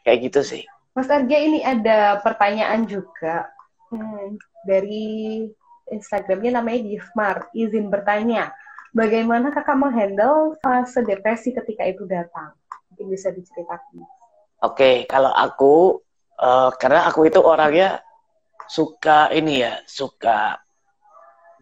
[0.06, 0.62] kayak gitu sih.
[0.94, 3.50] Mas Arja ini ada pertanyaan juga.
[3.90, 5.44] Hmm, dari
[5.90, 7.50] Instagramnya namanya Gifmar.
[7.52, 8.54] Izin bertanya,
[8.94, 12.54] bagaimana kakak menghandle fase depresi ketika itu datang?
[12.94, 14.02] Mungkin bisa diceritakan.
[14.02, 14.06] Oke,
[14.62, 16.00] okay, kalau aku,
[16.40, 18.00] uh, karena aku itu orangnya
[18.66, 20.58] suka ini ya, suka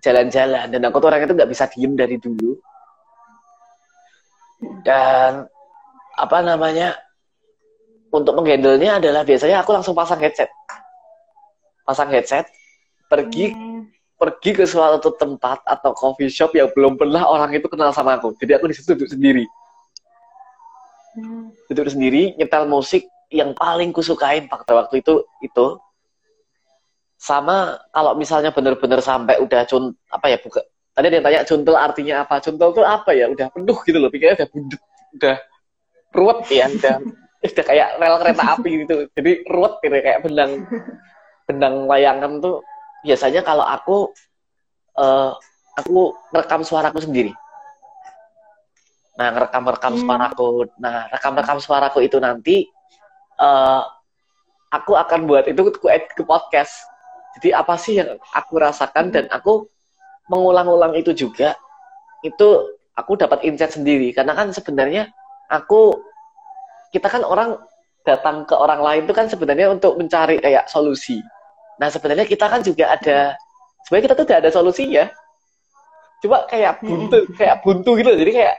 [0.04, 0.68] jalan-jalan.
[0.68, 2.52] Dan aku tuh orang itu nggak bisa diem dari dulu.
[4.84, 5.48] Dan
[6.14, 6.94] apa namanya
[8.14, 10.46] untuk menghandlenya adalah biasanya aku langsung pasang headset
[11.82, 12.46] pasang headset
[13.10, 13.90] pergi hmm.
[14.14, 18.32] pergi ke suatu tempat atau coffee shop yang belum pernah orang itu kenal sama aku
[18.38, 19.44] jadi aku di situ duduk sendiri
[21.18, 21.44] hmm.
[21.74, 25.66] duduk sendiri nyetel musik yang paling kusukain pada waktu itu itu
[27.24, 30.60] sama kalau misalnya bener-bener sampai udah cun apa ya buka
[30.94, 32.38] tadi ada yang tanya cuntul artinya apa?
[32.38, 33.26] Cuntul itu apa ya?
[33.32, 34.82] Udah penuh gitu loh pikirnya udah bundet
[35.14, 35.36] udah
[36.14, 36.96] ruwet ya udah
[37.44, 38.96] udah kayak rel kereta api gitu.
[39.16, 40.50] Jadi ruwet gitu kayak benang
[41.50, 42.62] benang layangan tuh.
[43.04, 44.14] Biasanya kalau aku
[44.96, 45.34] uh,
[45.76, 47.32] aku ngerekam suaraku sendiri.
[49.18, 50.02] Nah ngerekam rekam hmm.
[50.06, 50.48] suaraku.
[50.78, 52.70] Nah rekam rekam suaraku itu nanti
[53.42, 53.82] uh,
[54.70, 55.78] aku akan buat itu ke,
[56.14, 56.93] ke podcast
[57.38, 59.66] jadi apa sih yang aku rasakan dan aku
[60.30, 61.58] mengulang-ulang itu juga
[62.24, 65.10] itu aku dapat insight sendiri karena kan sebenarnya
[65.50, 65.98] aku
[66.94, 67.58] kita kan orang
[68.04, 71.18] datang ke orang lain itu kan sebenarnya untuk mencari kayak solusi.
[71.80, 73.34] Nah sebenarnya kita kan juga ada,
[73.88, 75.04] sebenarnya kita tuh udah ada solusinya.
[76.22, 77.34] Cuma kayak buntu, hmm.
[77.34, 78.12] kayak buntu gitu.
[78.14, 78.54] Jadi kayak,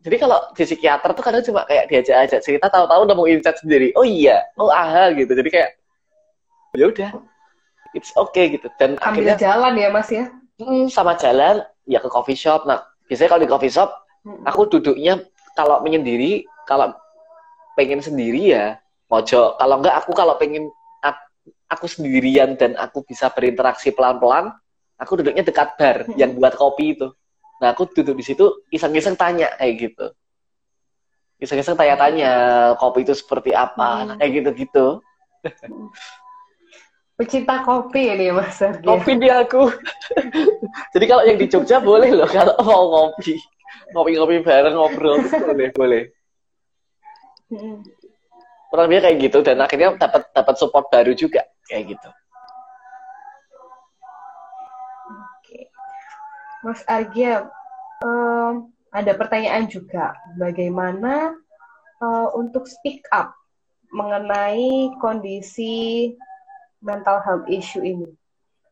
[0.00, 3.92] jadi kalau di psikiater tuh kadang cuma kayak diajak-ajak cerita, tahu-tahu udah mau insight sendiri.
[3.94, 5.30] Oh iya, oh aha gitu.
[5.36, 5.70] Jadi kayak,
[6.74, 7.10] ya udah,
[7.96, 8.70] it's okay gitu.
[8.76, 10.24] Dan ambil akhirnya, jalan ya mas ya?
[10.60, 12.68] Hmm, sama jalan, ya ke coffee shop.
[12.68, 13.90] Nah biasanya kalau di coffee shop,
[14.26, 14.44] hmm.
[14.46, 15.24] aku duduknya
[15.58, 16.94] kalau menyendiri, kalau
[17.74, 18.76] pengen sendiri ya
[19.10, 20.70] mojo kalau enggak aku kalau pengen
[21.70, 24.50] aku sendirian dan aku bisa berinteraksi pelan-pelan
[24.98, 26.18] aku duduknya dekat bar hmm.
[26.18, 27.08] yang buat kopi itu
[27.62, 30.06] nah aku duduk di situ iseng-iseng tanya kayak gitu
[31.40, 32.32] iseng-iseng tanya-tanya
[32.76, 34.16] kopi itu seperti apa hmm.
[34.18, 34.86] kayak gitu-gitu
[37.20, 38.88] pecinta kopi ini mas Sergei.
[38.88, 39.68] kopi di aku
[40.96, 43.36] jadi kalau yang di Jogja boleh loh kalau mau kopi
[43.92, 46.02] ngopi-ngopi bareng ngobrol boleh boleh.
[48.70, 52.08] Kurang lebih kayak gitu dan akhirnya dapat dapat support baru juga kayak gitu.
[55.10, 55.66] Oke.
[56.62, 57.50] Mas Argia,
[58.06, 60.14] um, ada pertanyaan juga.
[60.38, 61.34] Bagaimana
[61.98, 63.34] uh, untuk speak up
[63.90, 66.14] mengenai kondisi
[66.80, 68.08] mental health issue ini?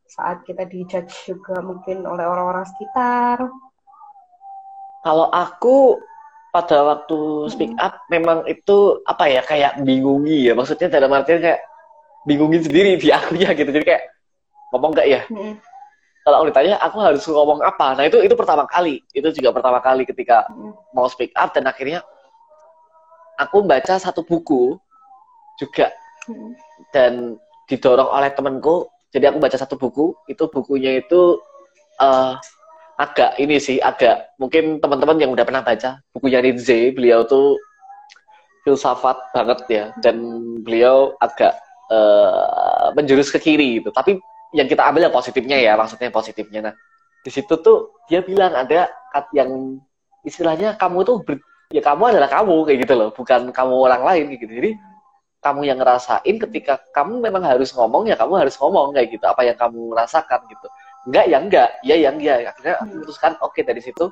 [0.08, 3.44] Saat kita dijudge juga mungkin oleh orang-orang sekitar.
[5.04, 6.00] Kalau aku
[6.48, 7.18] pada waktu
[7.52, 11.60] speak up memang itu apa ya kayak bingungi ya maksudnya dalam artian kayak
[12.24, 14.04] bingungin sendiri di akunya gitu jadi kayak
[14.72, 15.54] ngomong nggak ya hmm.
[16.24, 19.78] kalau aku ditanya aku harus ngomong apa nah itu itu pertama kali itu juga pertama
[19.84, 20.72] kali ketika hmm.
[20.96, 22.00] mau speak up dan akhirnya
[23.36, 24.76] aku baca satu buku
[25.60, 25.92] juga
[26.28, 26.52] hmm.
[26.96, 27.36] dan
[27.68, 28.88] didorong oleh temanku.
[29.08, 31.40] Jadi aku baca satu buku itu bukunya itu
[32.00, 32.36] uh,
[32.98, 37.56] agak ini sih agak mungkin teman-teman yang udah pernah baca bukunya Nietzsche beliau tuh
[38.66, 40.18] filsafat banget ya dan
[40.60, 41.56] beliau agak
[41.88, 43.94] uh, menjurus ke kiri gitu.
[43.94, 44.18] Tapi
[44.52, 46.60] yang kita ambil yang positifnya ya maksudnya positifnya.
[46.68, 46.74] Nah
[47.22, 48.90] di situ tuh dia bilang ada
[49.32, 49.80] yang
[50.26, 51.24] istilahnya kamu tuh
[51.72, 54.52] ya kamu adalah kamu kayak gitu loh bukan kamu orang lain kayak gitu.
[54.52, 54.70] Jadi
[55.38, 59.24] kamu yang ngerasain ketika kamu memang harus ngomong ya kamu harus ngomong kayak gitu.
[59.26, 60.66] Apa yang kamu rasakan gitu.
[61.06, 61.68] Enggak ya enggak.
[61.86, 62.50] Ya yang enggak.
[62.54, 64.10] Akhirnya aku memutuskan oke okay, dari situ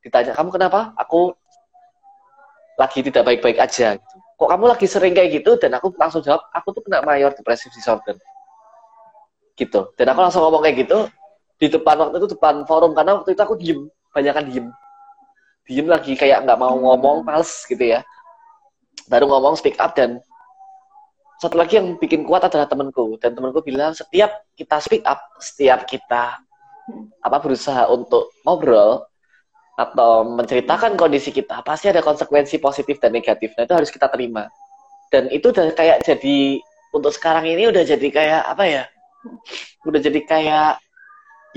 [0.00, 0.96] ditanya kamu kenapa?
[0.96, 1.36] Aku
[2.80, 3.96] lagi tidak baik-baik aja.
[3.96, 4.16] Gitu.
[4.34, 5.54] kok kamu lagi sering kayak gitu?
[5.60, 8.16] Dan aku langsung jawab aku tuh kena mayor depressive disorder.
[9.54, 9.80] Gitu.
[9.94, 10.98] Dan aku langsung ngomong kayak gitu
[11.54, 13.80] di depan waktu itu depan forum karena waktu itu aku diem.
[14.10, 14.66] Banyak kan diem.
[15.64, 18.00] Diem lagi kayak nggak mau ngomong males gitu ya.
[19.06, 20.18] Baru ngomong speak up dan
[21.38, 23.18] satu lagi yang bikin kuat adalah temanku.
[23.18, 26.38] Dan temanku bilang setiap kita speak up setiap kita
[27.24, 29.08] apa berusaha untuk ngobrol
[29.74, 33.56] atau menceritakan kondisi kita pasti ada konsekuensi positif dan negatif.
[33.58, 34.46] Nah itu harus kita terima.
[35.10, 36.62] Dan itu udah kayak jadi
[36.94, 38.84] untuk sekarang ini udah jadi kayak apa ya
[39.88, 40.70] udah jadi kayak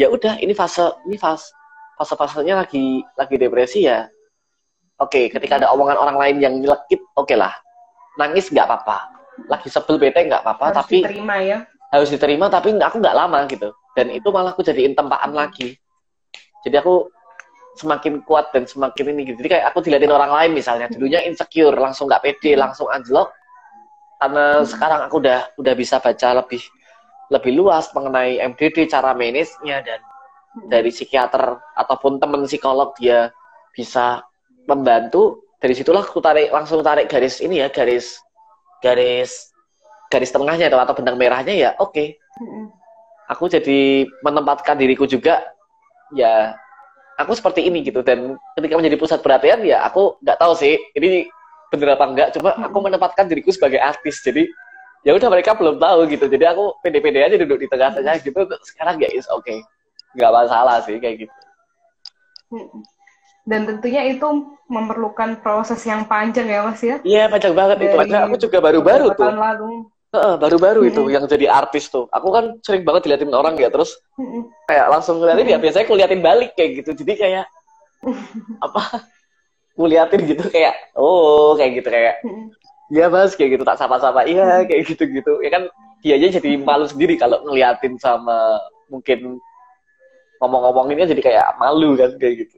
[0.01, 1.53] ya udah ini fase ini fase
[1.97, 4.09] fase fasenya lagi lagi depresi ya.
[4.97, 7.53] Oke ketika ada omongan orang lain yang nyelekit oke okay lah.
[8.17, 11.59] Nangis nggak apa-apa lagi sebel bete nggak apa-apa harus tapi diterima ya.
[11.93, 13.69] harus diterima tapi aku nggak lama gitu.
[13.93, 15.77] Dan itu malah aku jadiin tempaan lagi.
[16.65, 17.09] Jadi aku
[17.77, 19.45] semakin kuat dan semakin ini gitu.
[19.45, 23.29] Jadi kayak aku dilihatin orang lain misalnya dulunya insecure langsung nggak pede langsung anjlok.
[24.17, 26.61] Karena sekarang aku udah udah bisa baca lebih
[27.29, 30.01] lebih luas mengenai MDD cara manage-nya dan
[30.65, 33.29] dari psikiater ataupun teman psikolog dia
[33.77, 34.25] bisa
[34.65, 35.45] membantu.
[35.57, 38.21] Dari situlah aku tarik langsung tarik garis ini ya garis
[38.83, 39.51] garis
[40.07, 41.93] garis tengahnya atau, atau benang merahnya ya oke.
[41.93, 42.07] Okay.
[43.27, 45.43] aku jadi menempatkan diriku juga
[46.15, 46.55] ya
[47.19, 47.99] aku seperti ini gitu.
[48.05, 51.27] Dan ketika menjadi pusat perhatian ya aku nggak tahu sih ini
[51.67, 54.47] bener apa enggak cuma aku menempatkan diriku sebagai artis jadi
[55.03, 56.25] ya udah mereka belum tahu gitu.
[56.31, 59.43] Jadi aku pede-pede aja duduk di tengah saja gitu sekarang ya is oke.
[59.43, 59.59] Okay.
[60.15, 61.35] nggak masalah sih kayak gitu
[63.47, 64.27] dan tentunya itu
[64.67, 66.99] memerlukan proses yang panjang ya mas ya?
[66.99, 69.31] Iya panjang banget Dari itu Padahal aku juga baru-baru tuh.
[69.31, 69.71] lalu.
[70.11, 70.91] Baru-baru -hmm.
[70.91, 72.11] itu yang jadi artis tuh.
[72.11, 74.51] Aku kan sering banget diliatin orang ya terus -hmm.
[74.67, 75.55] kayak langsung ngeliatin -hmm.
[75.55, 76.91] ya biasanya kuliatin balik kayak gitu.
[76.91, 77.45] Jadi kayak
[78.67, 79.07] apa?
[79.79, 82.19] Kuliatin gitu kayak oh kayak gitu kayak
[82.91, 84.27] iya mas kayak gitu tak sapa-sapa.
[84.27, 85.39] Iya kayak gitu-gitu.
[85.39, 85.63] Ya kan
[86.03, 88.59] dia aja jadi malu sendiri kalau ngeliatin sama
[88.91, 89.39] mungkin
[90.43, 92.57] ngomong-ngomonginnya jadi kayak malu kan kayak gitu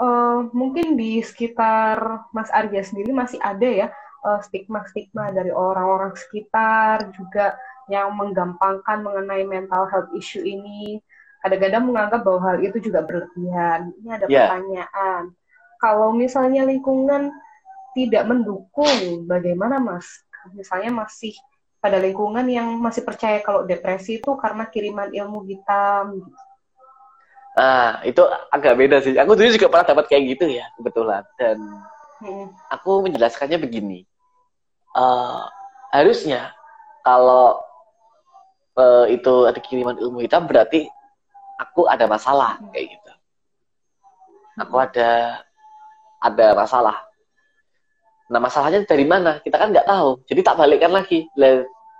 [0.00, 3.88] Uh, mungkin di sekitar Mas Arya sendiri masih ada ya
[4.22, 7.58] stigma stigma-stigma dari orang-orang sekitar juga
[7.90, 11.02] yang menggampangkan mengenai mental health issue ini.
[11.42, 13.90] Kadang-kadang menganggap bahwa hal itu juga berlebihan.
[13.98, 14.46] Ini ada yeah.
[14.46, 15.22] pertanyaan.
[15.82, 17.34] Kalau misalnya lingkungan
[17.98, 20.06] tidak mendukung, bagaimana Mas?
[20.54, 21.34] Misalnya masih
[21.82, 26.22] pada lingkungan yang masih percaya kalau depresi itu karena kiriman ilmu hitam.
[26.22, 26.51] Gitu
[27.52, 29.12] Nah, itu agak beda sih.
[29.16, 31.22] Aku dulu juga pernah dapat kayak gitu ya, kebetulan.
[31.36, 31.56] Dan
[32.24, 32.46] hmm.
[32.72, 34.08] aku menjelaskannya begini.
[34.92, 35.44] Uh,
[35.92, 36.52] harusnya
[37.04, 37.60] kalau
[38.76, 40.88] uh, itu ada kiriman ilmu hitam berarti
[41.60, 43.12] aku ada masalah kayak gitu.
[44.60, 45.40] Aku ada
[46.20, 46.96] ada masalah.
[48.32, 49.40] Nah masalahnya dari mana?
[49.44, 50.24] Kita kan nggak tahu.
[50.28, 51.28] Jadi tak balikkan lagi.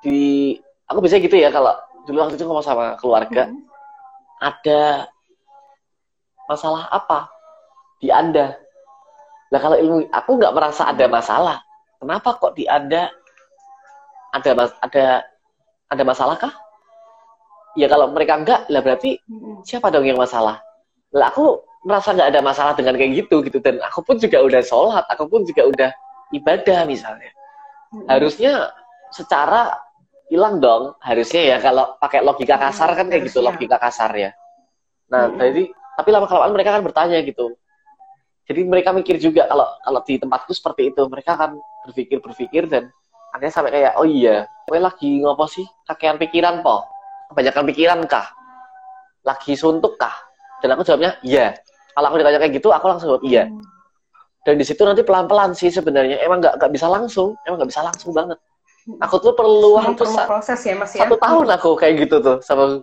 [0.02, 0.56] Di
[0.88, 1.76] aku bisa gitu ya kalau
[2.08, 3.48] dulu waktu itu ngomong sama keluarga.
[3.48, 3.60] Hmm.
[4.42, 5.12] Ada
[6.52, 7.32] masalah apa
[7.98, 8.52] di Anda?
[9.52, 11.56] Nah kalau ilmu aku nggak merasa ada masalah.
[11.96, 13.08] Kenapa kok di Anda
[14.32, 14.50] ada
[14.84, 15.04] ada
[15.88, 16.52] ada masalah kah?
[17.72, 19.16] Ya kalau mereka enggak, lah berarti
[19.64, 20.60] siapa dong yang masalah?
[21.16, 24.60] Lah aku merasa nggak ada masalah dengan kayak gitu gitu dan aku pun juga udah
[24.60, 25.90] sholat, aku pun juga udah
[26.36, 27.32] ibadah misalnya.
[28.08, 28.72] Harusnya
[29.12, 29.72] secara
[30.32, 34.30] hilang dong harusnya ya kalau pakai logika kasar kan kayak gitu logika kasar ya.
[35.12, 37.52] Nah, jadi tapi lama kelamaan mereka kan bertanya gitu.
[38.48, 41.02] Jadi mereka mikir juga kalau kalau di tempatku seperti itu.
[41.06, 41.50] Mereka akan
[41.88, 42.90] berpikir berpikir dan
[43.32, 45.64] akhirnya sampai kayak oh iya gue lagi ngopo sih?
[45.86, 46.82] Kakean pikiran po?
[47.30, 48.26] Kebanyakan pikiran kah?
[49.22, 50.12] Lagi suntuk kah?
[50.64, 51.54] Dan aku jawabnya iya.
[51.92, 53.46] Kalau aku ditanya kayak gitu aku langsung jawab iya.
[54.42, 56.18] Dan di situ nanti pelan pelan sih sebenarnya.
[56.18, 57.38] Emang nggak nggak bisa langsung.
[57.46, 58.38] Emang nggak bisa langsung banget.
[58.98, 61.06] Aku tuh perlu waktu proses ya mas ya?
[61.06, 62.82] satu tahun aku kayak gitu tuh sama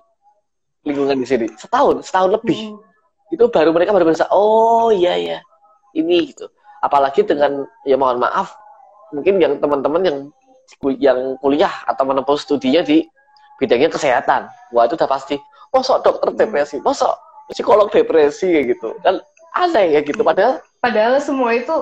[0.88, 1.48] lingkungan di sini.
[1.60, 2.72] Setahun setahun lebih.
[2.72, 2.89] Hmm
[3.30, 5.40] itu baru mereka baru bisa oh iya ya
[5.94, 6.50] ini gitu.
[6.80, 8.56] Apalagi dengan ya mohon maaf
[9.10, 10.18] mungkin yang teman-teman yang
[11.02, 13.06] yang kuliah atau menempuh studinya di
[13.58, 14.48] bidangnya kesehatan.
[14.74, 15.36] Wah itu udah pasti
[15.74, 16.38] mosok dokter hmm.
[16.40, 17.14] depresi mosok
[17.52, 18.96] psikolog depresi kayak gitu.
[19.02, 19.22] Kan
[19.54, 21.74] ada ya gitu padahal padahal semua itu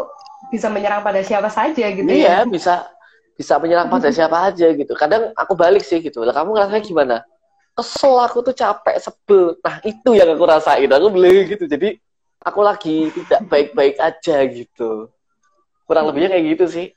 [0.48, 2.48] bisa menyerang pada siapa saja gitu iya ya.
[2.48, 2.88] bisa
[3.36, 4.94] bisa menyerang pada siapa aja gitu.
[4.96, 7.22] Kadang aku balik sih gitu lah kamu ngerasa gimana
[7.78, 9.54] kesel aku tuh capek sebel.
[9.62, 10.90] Nah itu yang aku rasain.
[10.90, 12.02] Aku beli gitu jadi
[12.42, 15.14] aku lagi tidak baik-baik aja gitu.
[15.86, 16.88] Kurang lebihnya kayak gitu sih.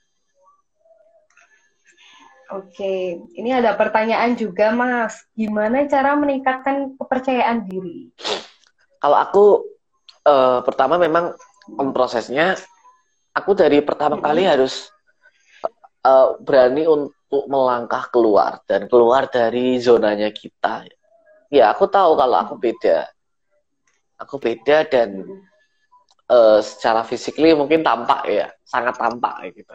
[2.51, 5.23] Oke, ini ada pertanyaan juga, Mas.
[5.39, 8.11] Gimana cara meningkatkan kepercayaan diri?
[8.99, 9.45] Kalau aku
[10.27, 11.31] uh, pertama memang
[11.95, 12.59] prosesnya,
[13.31, 14.91] aku dari pertama kali harus
[16.03, 20.87] uh, berani untuk melangkah keluar dan keluar dari zonanya kita.
[21.51, 23.07] Ya, aku tahu kalau aku beda.
[24.21, 25.25] Aku beda dan
[26.29, 29.75] uh, secara fisikly mungkin tampak ya, sangat tampak gitu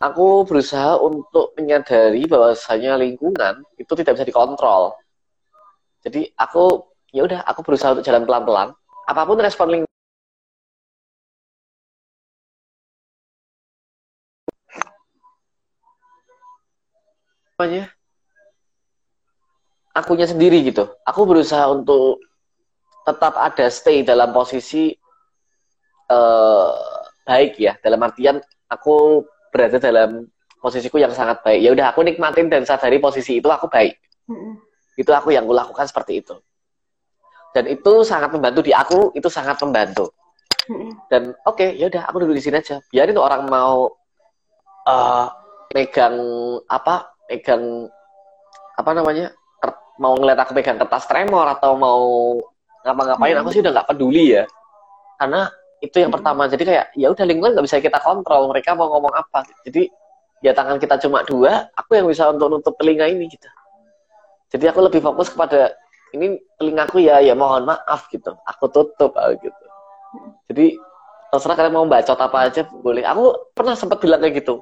[0.00, 4.96] aku berusaha untuk menyadari bahwasanya lingkungan itu tidak bisa dikontrol.
[6.00, 8.72] Jadi aku ya udah aku berusaha untuk jalan pelan-pelan.
[9.04, 9.89] Apa pun respon lingkungan
[17.60, 17.92] namanya
[19.92, 20.88] akunya sendiri gitu.
[21.04, 22.24] Aku berusaha untuk
[23.04, 24.96] tetap ada stay dalam posisi
[26.08, 26.72] uh,
[27.28, 27.76] baik ya.
[27.84, 28.40] Dalam artian
[28.72, 30.24] aku berada dalam
[30.56, 31.60] posisiku yang sangat baik.
[31.60, 34.00] Ya udah aku nikmatin dan sadari posisi itu aku baik.
[34.32, 34.52] Mm-hmm.
[34.96, 36.40] Itu aku yang kulakukan seperti itu.
[37.52, 40.16] Dan itu sangat membantu di aku, itu sangat membantu.
[40.70, 40.90] Mm-hmm.
[41.12, 42.80] Dan oke, okay, ya udah aku duduk di sini aja.
[42.88, 43.90] Biarin tuh orang mau
[44.88, 45.26] uh,
[45.74, 46.16] megang
[46.70, 47.10] apa?
[47.30, 47.86] Megang
[48.74, 49.30] apa namanya?
[50.00, 52.00] mau ngeliat aku pegang kertas tremor atau mau
[52.88, 53.44] ngapa-ngapain, mm-hmm.
[53.44, 54.48] aku sih udah nggak peduli ya.
[55.20, 55.44] Karena
[55.80, 59.16] itu yang pertama jadi kayak ya udah lingkungan nggak bisa kita kontrol mereka mau ngomong
[59.16, 59.88] apa jadi
[60.44, 63.48] ya tangan kita cuma dua aku yang bisa untuk nutup telinga ini gitu
[64.52, 65.72] jadi aku lebih fokus kepada
[66.12, 69.64] ini telingaku ya ya mohon maaf gitu aku tutup ah, gitu
[70.52, 70.76] jadi
[71.32, 74.60] terserah kalian mau bacot apa aja boleh aku pernah sempat bilang kayak gitu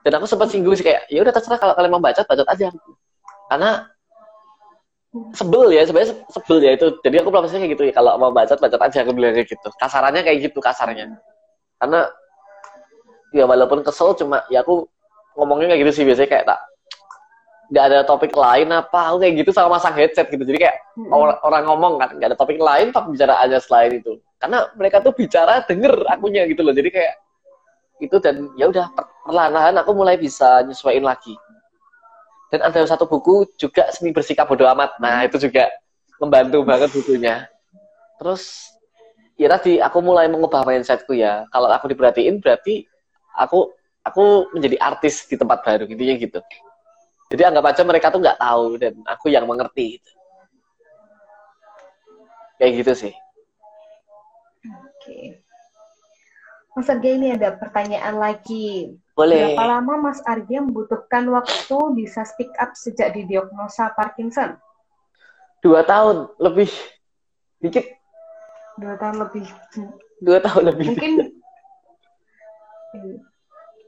[0.00, 2.72] dan aku sempat singgung sih kayak ya udah terserah kalau kalian mau bacot bacot aja.
[3.50, 3.84] Karena
[5.34, 6.86] sebel ya sebenarnya sebel ya itu.
[7.04, 9.68] Jadi aku prosesnya kayak gitu ya kalau mau baca baca aja aku bilang kayak gitu.
[9.76, 11.20] Kasarannya kayak gitu kasarnya.
[11.76, 12.08] Karena
[13.36, 14.88] ya walaupun kesel cuma ya aku
[15.36, 16.60] ngomongnya kayak gitu sih biasanya kayak tak
[17.70, 20.42] nggak ada topik lain apa aku kayak gitu sama masang headset gitu.
[20.42, 21.10] Jadi kayak hmm.
[21.14, 24.18] orang, orang ngomong kan nggak ada topik lain tapi bicara aja selain itu.
[24.40, 26.74] Karena mereka tuh bicara denger akunya gitu loh.
[26.74, 27.14] Jadi kayak
[28.00, 28.88] itu dan ya udah
[29.28, 31.36] perlahan-lahan aku mulai bisa nyesuaiin lagi.
[32.50, 34.98] Dan ada satu buku juga seni bersikap bodoh amat.
[34.98, 35.70] Nah itu juga
[36.18, 37.46] membantu banget bukunya.
[38.18, 38.74] Terus
[39.38, 41.46] ya tadi aku mulai mengubah mindsetku ya.
[41.54, 42.88] Kalau aku diperhatiin berarti
[43.38, 43.70] aku
[44.02, 46.40] aku menjadi artis di tempat baru intinya gitu.
[47.30, 50.10] Jadi anggap aja mereka tuh nggak tahu dan aku yang mengerti gitu.
[52.60, 53.14] kayak gitu sih
[56.80, 59.52] Mas Arga ini ada pertanyaan lagi boleh.
[59.52, 64.56] Berapa lama Mas Argi membutuhkan waktu bisa speak up sejak didiagnosa Parkinson?
[65.60, 66.72] Dua tahun lebih,
[67.60, 67.84] dikit.
[68.80, 69.44] Dua tahun lebih.
[70.24, 70.86] Dua tahun lebih.
[70.96, 71.12] Mungkin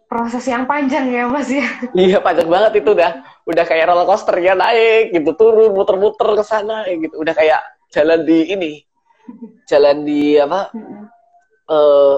[0.05, 1.65] proses yang panjang ya Mas ya.
[1.97, 6.45] Iya panjang banget itu udah, udah kayak roller coaster ya naik gitu turun muter-muter ke
[6.45, 8.85] sana gitu, udah kayak jalan di ini,
[9.65, 10.69] jalan di apa?
[11.73, 12.17] uh,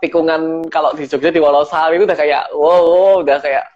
[0.00, 3.68] tikungan kalau di Jogja di Wonosari itu udah kayak wow, wow udah kayak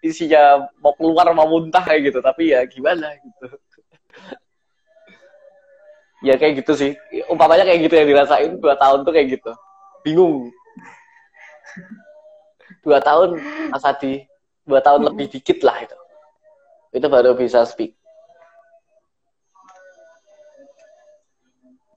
[0.00, 2.18] isinya mau keluar mau muntah kayak gitu.
[2.22, 3.46] Tapi ya gimana gitu.
[6.24, 6.92] Ya kayak gitu sih.
[7.28, 9.52] Umpamanya kayak gitu yang dirasain dua tahun tuh kayak gitu.
[10.00, 10.48] Bingung.
[12.80, 13.36] Dua tahun
[13.68, 14.24] Mas Adi.
[14.64, 15.98] Dua tahun lebih dikit lah itu.
[16.96, 17.94] Itu baru bisa speak.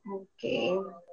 [0.04, 0.28] Oke.
[0.36, 1.09] okay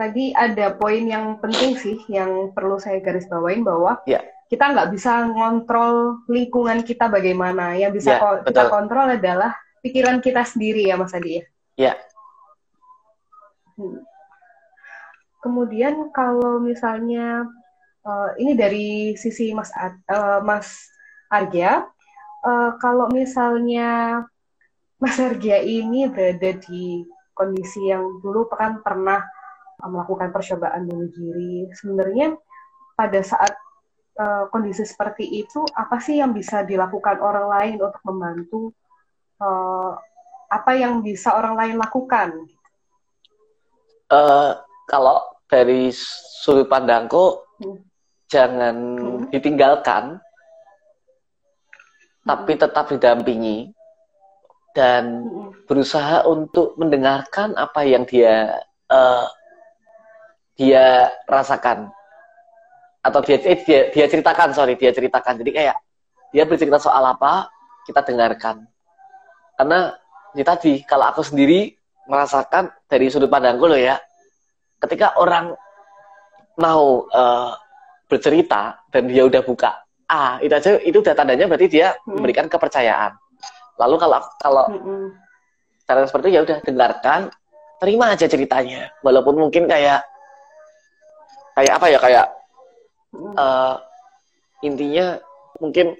[0.00, 4.24] tadi ada poin yang penting sih yang perlu saya garis bawain bahwa yeah.
[4.48, 7.76] kita nggak bisa ngontrol lingkungan kita bagaimana.
[7.76, 9.52] Yang bisa yeah, kita kontrol adalah
[9.84, 11.44] pikiran kita sendiri ya Mas Adi ya.
[11.76, 11.96] Yeah.
[13.76, 14.00] Hmm.
[15.44, 17.44] Kemudian kalau misalnya
[18.08, 18.88] uh, ini dari
[19.20, 20.88] sisi Mas Ad, uh, Mas
[21.28, 21.84] Argia,
[22.44, 24.24] uh, kalau misalnya
[24.96, 29.24] Mas Argia ini berada di kondisi yang dulu kan pernah
[29.88, 31.68] melakukan percobaan bunuh diri.
[31.72, 32.36] Sebenarnya
[32.98, 33.56] pada saat
[34.20, 38.60] uh, kondisi seperti itu, apa sih yang bisa dilakukan orang lain untuk membantu?
[39.40, 39.96] Uh,
[40.50, 42.28] apa yang bisa orang lain lakukan?
[44.10, 44.58] Uh,
[44.90, 45.94] kalau dari
[46.42, 47.78] sudut pandangku, hmm.
[48.26, 49.30] jangan hmm.
[49.30, 50.26] ditinggalkan, hmm.
[52.26, 53.70] tapi tetap didampingi
[54.74, 55.66] dan hmm.
[55.70, 58.58] berusaha untuk mendengarkan apa yang dia
[58.90, 59.26] uh,
[60.60, 61.88] dia rasakan.
[63.00, 65.40] Atau dia eh, dia dia ceritakan sorry dia ceritakan.
[65.40, 65.76] Jadi kayak
[66.36, 67.48] dia bercerita soal apa
[67.88, 68.68] kita dengarkan.
[69.56, 69.96] Karena
[70.36, 71.72] ini tadi kalau aku sendiri
[72.04, 73.96] merasakan dari sudut pandangku loh ya
[74.82, 75.54] ketika orang
[76.58, 77.54] mau uh,
[78.10, 79.70] bercerita dan dia udah buka
[80.10, 82.18] A itu aja itu udah tandanya berarti dia hmm.
[82.18, 83.14] memberikan kepercayaan.
[83.78, 85.08] Lalu kalau kalau hmm.
[85.86, 87.20] cara seperti itu ya udah dengarkan
[87.78, 88.90] terima aja ceritanya.
[89.06, 90.02] Walaupun mungkin kayak
[91.60, 92.26] kayak apa ya kayak
[93.36, 93.76] uh,
[94.64, 95.20] intinya
[95.60, 95.92] mungkin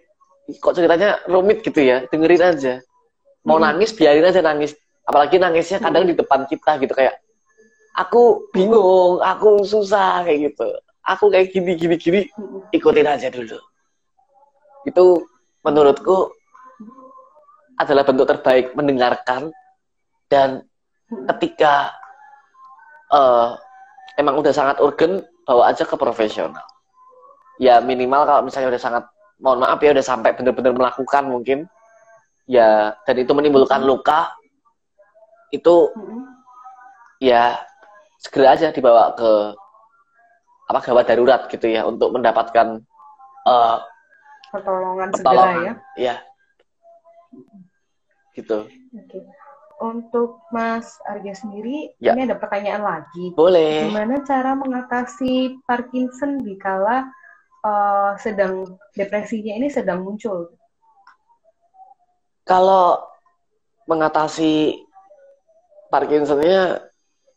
[0.57, 2.75] kok ceritanya rumit gitu ya dengerin aja
[3.45, 3.65] mau hmm.
[3.69, 4.73] nangis biarin aja nangis
[5.05, 6.11] apalagi nangisnya kadang hmm.
[6.13, 7.21] di depan kita gitu kayak
[7.93, 10.69] aku bingung aku susah kayak gitu
[11.05, 12.73] aku kayak gini gini gini hmm.
[12.73, 13.61] ikutin aja dulu
[14.89, 15.05] itu
[15.61, 16.33] menurutku
[17.77, 19.53] adalah bentuk terbaik mendengarkan
[20.33, 20.65] dan
[21.13, 21.29] hmm.
[21.37, 21.93] ketika
[23.13, 23.61] uh,
[24.17, 26.65] emang udah sangat urgen bawa aja ke profesional.
[27.61, 29.05] Ya minimal kalau misalnya udah sangat
[29.41, 31.59] mohon maaf ya udah sampai benar-benar melakukan mungkin
[32.45, 34.33] ya dan itu menimbulkan luka
[35.53, 35.93] itu
[37.21, 37.57] ya
[38.21, 39.31] segera aja dibawa ke
[40.71, 42.85] apa gawat darurat gitu ya untuk mendapatkan
[43.49, 43.77] uh,
[44.53, 45.53] pertolongan, pertolongan.
[45.57, 45.75] segera ya.
[45.97, 46.17] Ya
[48.37, 48.69] gitu.
[48.69, 49.41] Okay
[49.81, 52.13] untuk Mas Arya sendiri, ya.
[52.13, 53.33] ini ada pertanyaan lagi.
[53.33, 53.89] Boleh.
[53.89, 57.09] Gimana cara mengatasi Parkinson dikala
[57.65, 60.53] uh, sedang depresinya ini sedang muncul?
[62.45, 63.01] Kalau
[63.89, 64.85] mengatasi
[65.89, 66.85] Parkinsonnya,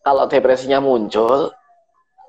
[0.04, 1.50] kalau depresinya muncul,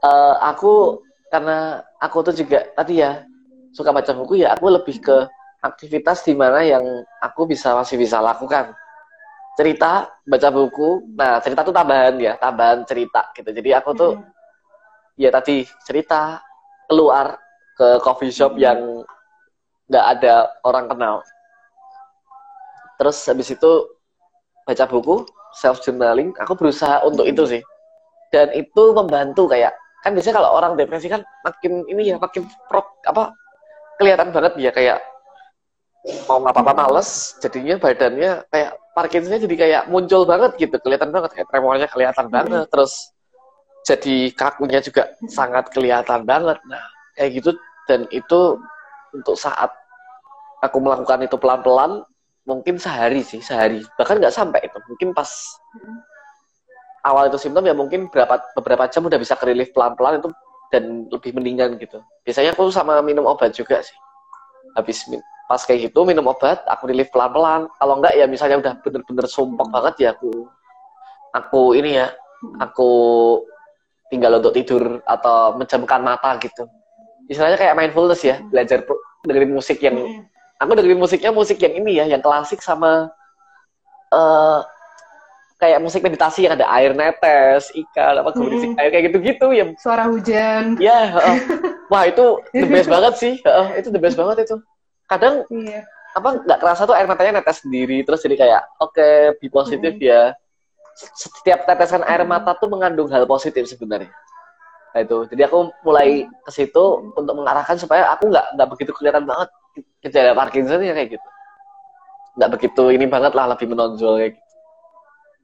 [0.01, 3.27] uh, aku karena aku tuh juga tadi ya
[3.75, 5.27] suka baca buku ya, aku lebih ke
[5.59, 6.85] aktivitas di mana yang
[7.19, 8.77] aku bisa masih bisa lakukan
[9.55, 11.14] cerita, baca buku.
[11.14, 13.50] Nah, cerita tuh tambahan ya, tambahan cerita gitu.
[13.50, 15.20] Jadi aku tuh hmm.
[15.20, 16.42] ya tadi cerita
[16.90, 17.38] keluar
[17.78, 18.62] ke coffee shop hmm.
[18.62, 18.78] yang
[19.90, 21.16] nggak ada orang kenal.
[22.98, 23.72] Terus habis itu
[24.66, 25.26] baca buku,
[25.59, 26.34] self journaling.
[26.42, 27.62] Aku berusaha untuk itu sih.
[28.34, 32.84] Dan itu membantu kayak kan biasanya kalau orang depresi kan makin ini ya makin pro,
[33.09, 33.32] apa
[33.96, 34.98] kelihatan banget ya kayak
[36.28, 41.49] mau ngapa-apa males jadinya badannya kayak Parkinsonnya jadi kayak muncul banget gitu, kelihatan banget kayak
[41.51, 42.34] tremornya kelihatan hmm.
[42.34, 43.11] banget, terus
[43.84, 46.57] jadi kakunya juga sangat kelihatan banget.
[46.64, 46.84] Nah,
[47.18, 47.51] kayak gitu
[47.84, 48.57] dan itu
[49.12, 49.70] untuk saat
[50.64, 52.01] aku melakukan itu pelan-pelan
[52.49, 53.84] mungkin sehari sih, sehari.
[54.01, 54.78] Bahkan nggak sampai itu.
[54.88, 55.28] Mungkin pas
[57.05, 60.32] awal itu simptom ya mungkin berapa beberapa jam udah bisa kerelief pelan-pelan itu
[60.72, 62.01] dan lebih mendingan gitu.
[62.24, 63.97] Biasanya aku sama minum obat juga sih.
[64.74, 65.07] Habis
[65.45, 67.68] pas kayak gitu minum obat aku relief pelan-pelan.
[67.76, 70.49] Kalau enggak ya misalnya udah bener-bener sumpah banget ya aku
[71.34, 72.09] aku ini ya
[72.61, 72.90] aku
[74.09, 76.64] tinggal untuk tidur atau menjamkan mata gitu.
[77.28, 78.84] Istilahnya kayak mindfulness ya belajar
[79.24, 79.97] dengerin musik yang
[80.61, 83.12] aku dengerin musiknya musik yang ini ya yang klasik sama
[84.12, 84.61] uh,
[85.61, 89.64] kayak musik meditasi yang ada air netes, ikan, apa kemudian air kayak gitu-gitu ya.
[89.80, 90.76] Suara hujan.
[90.76, 91.36] Ya, uh,
[91.92, 94.61] wah itu the best banget sih, uh, itu the best banget itu
[95.11, 95.84] kadang iya.
[96.14, 99.92] apa nggak kerasa tuh air matanya netes sendiri terus jadi kayak oke okay, be positif
[99.98, 100.02] mm.
[100.02, 100.22] ya.
[100.94, 104.14] Setiap tetesan air mata tuh mengandung hal positif sebenarnya.
[104.94, 105.26] Nah itu.
[105.26, 109.50] Jadi aku mulai ke situ untuk mengarahkan supaya aku nggak nggak begitu kelihatan banget
[110.07, 111.28] gejala Parkinson ya kayak gitu.
[112.38, 114.55] Nggak begitu ini banget lah lebih menonjol kayak gitu.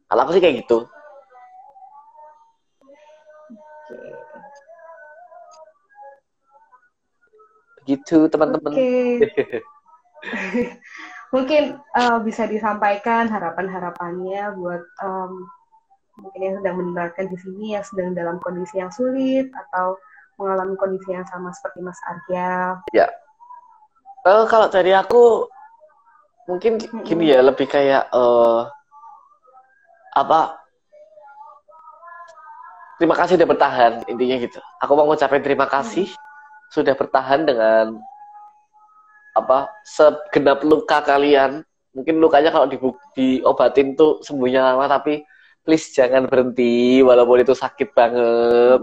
[0.07, 0.87] Kalau aku sih kayak gitu
[7.97, 8.73] gitu teman-teman.
[8.73, 9.31] Okay.
[11.31, 15.47] mungkin uh, bisa disampaikan harapan-harapannya buat um,
[16.19, 19.97] mungkin yang sedang mendengarkan di sini yang sedang dalam kondisi yang sulit atau
[20.37, 22.83] mengalami kondisi yang sama seperti Mas Arya.
[22.91, 23.07] Ya.
[24.27, 25.49] Uh, kalau dari aku
[26.51, 28.67] mungkin gini ya lebih kayak uh,
[30.19, 30.59] apa
[32.99, 34.61] terima kasih udah bertahan intinya gitu.
[34.83, 36.30] Aku mau ngucapin terima kasih hmm
[36.71, 37.99] sudah bertahan dengan
[39.35, 41.67] apa segenap luka kalian.
[41.91, 42.79] Mungkin lukanya kalau di,
[43.19, 45.27] diobatin tuh sembuhnya lama tapi
[45.67, 48.81] please jangan berhenti walaupun itu sakit banget.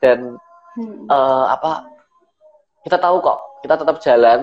[0.00, 0.40] Dan
[0.80, 1.06] hmm.
[1.12, 1.86] uh, apa
[2.82, 4.40] kita tahu kok kita tetap jalan.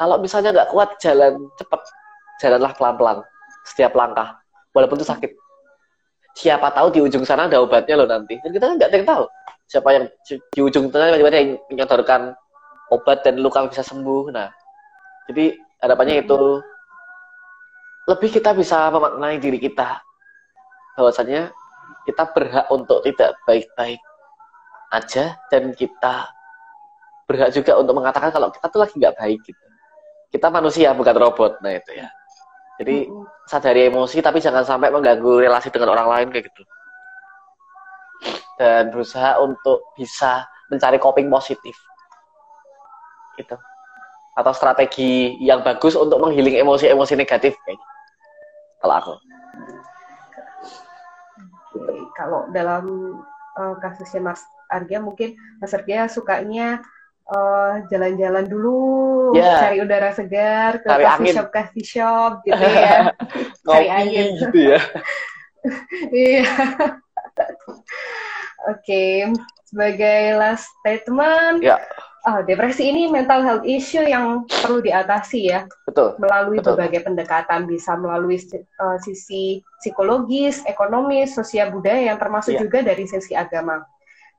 [0.00, 1.80] Kalau misalnya nggak kuat jalan cepet.
[2.40, 3.20] Jalanlah pelan-pelan
[3.68, 4.40] setiap langkah
[4.72, 5.30] walaupun itu sakit
[6.40, 9.24] siapa tahu di ujung sana ada obatnya loh nanti dan kita kan nggak tahu
[9.70, 12.34] siapa yang di ujung tengah tiba-tiba yang menyodorkan
[12.90, 14.34] obat dan luka bisa sembuh.
[14.34, 14.50] Nah,
[15.30, 16.58] jadi harapannya itu
[18.10, 20.02] lebih kita bisa memaknai diri kita
[20.98, 21.54] bahwasanya
[22.02, 24.02] kita berhak untuk tidak baik-baik
[24.90, 26.26] aja dan kita
[27.30, 29.64] berhak juga untuk mengatakan kalau kita tuh lagi nggak baik gitu.
[30.34, 32.10] kita manusia bukan robot nah itu ya
[32.80, 33.12] jadi
[33.44, 36.62] sadari emosi tapi jangan sampai mengganggu relasi dengan orang lain kayak gitu.
[38.56, 41.76] Dan berusaha untuk bisa mencari coping positif.
[43.36, 43.56] Gitu.
[44.32, 47.90] Atau strategi yang bagus untuk menghiling emosi-emosi negatif kayaknya
[48.80, 49.14] kalau aku.
[52.16, 52.84] Kalau dalam
[53.60, 54.40] uh, kasusnya Mas
[54.72, 56.80] Argia mungkin Mas Argia sukanya
[57.30, 58.82] jalan eh, jalan-jalan dulu,
[59.38, 59.62] yeah.
[59.62, 61.34] cari udara segar, ke cari coffee angin.
[61.38, 63.14] shop coffee shop gitu ya,
[63.62, 64.80] cari angin gitu ya.
[66.08, 66.48] Iya.
[68.72, 69.28] Oke,
[69.68, 71.76] sebagai last statement, yeah.
[72.24, 75.68] uh, depresi ini mental health issue yang perlu diatasi ya.
[75.84, 76.16] Betul.
[76.16, 76.80] Melalui Betul.
[76.80, 78.40] berbagai pendekatan, bisa melalui
[78.80, 82.62] uh, sisi psikologis, ekonomis, sosial budaya, yang termasuk yeah.
[82.64, 83.84] juga dari sisi agama.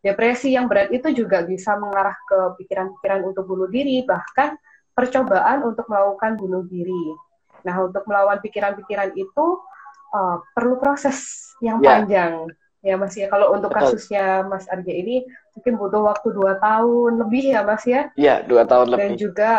[0.02, 4.58] Depresi yang berat itu juga bisa mengarah ke pikiran-pikiran untuk bunuh diri, bahkan
[4.98, 7.14] percobaan untuk melakukan bunuh diri.
[7.62, 9.46] Nah, untuk melawan pikiran-pikiran itu
[10.10, 12.02] uh, perlu proses yang yeah.
[12.02, 12.50] panjang,
[12.82, 13.30] ya Mas ya.
[13.30, 15.22] Kalau untuk kasusnya Mas Arja ini
[15.54, 18.10] mungkin butuh waktu dua tahun lebih ya Mas ya.
[18.18, 19.02] Iya, dua tahun lebih.
[19.06, 19.52] Dan juga,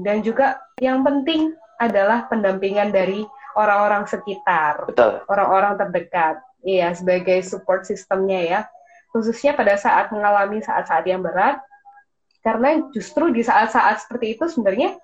[0.00, 0.46] dan juga
[0.80, 3.28] yang penting adalah pendampingan dari
[3.60, 4.88] orang-orang sekitar,
[5.28, 8.60] orang-orang terdekat Iya, sebagai support sistemnya ya.
[9.10, 11.58] Khususnya pada saat mengalami saat-saat yang berat,
[12.40, 14.96] karena justru di saat-saat seperti itu sebenarnya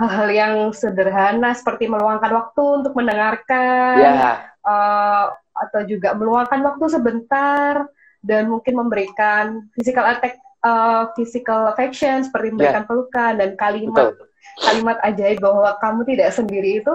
[0.00, 4.34] hal-hal yang sederhana seperti meluangkan waktu untuk mendengarkan, yeah.
[4.64, 5.28] uh,
[5.68, 7.84] atau juga meluangkan waktu sebentar
[8.24, 12.88] dan mungkin memberikan physical attack, uh, physical affection seperti memberikan yeah.
[12.88, 14.26] pelukan dan kalimat Betul.
[14.64, 16.94] kalimat ajaib bahwa kamu tidak sendiri itu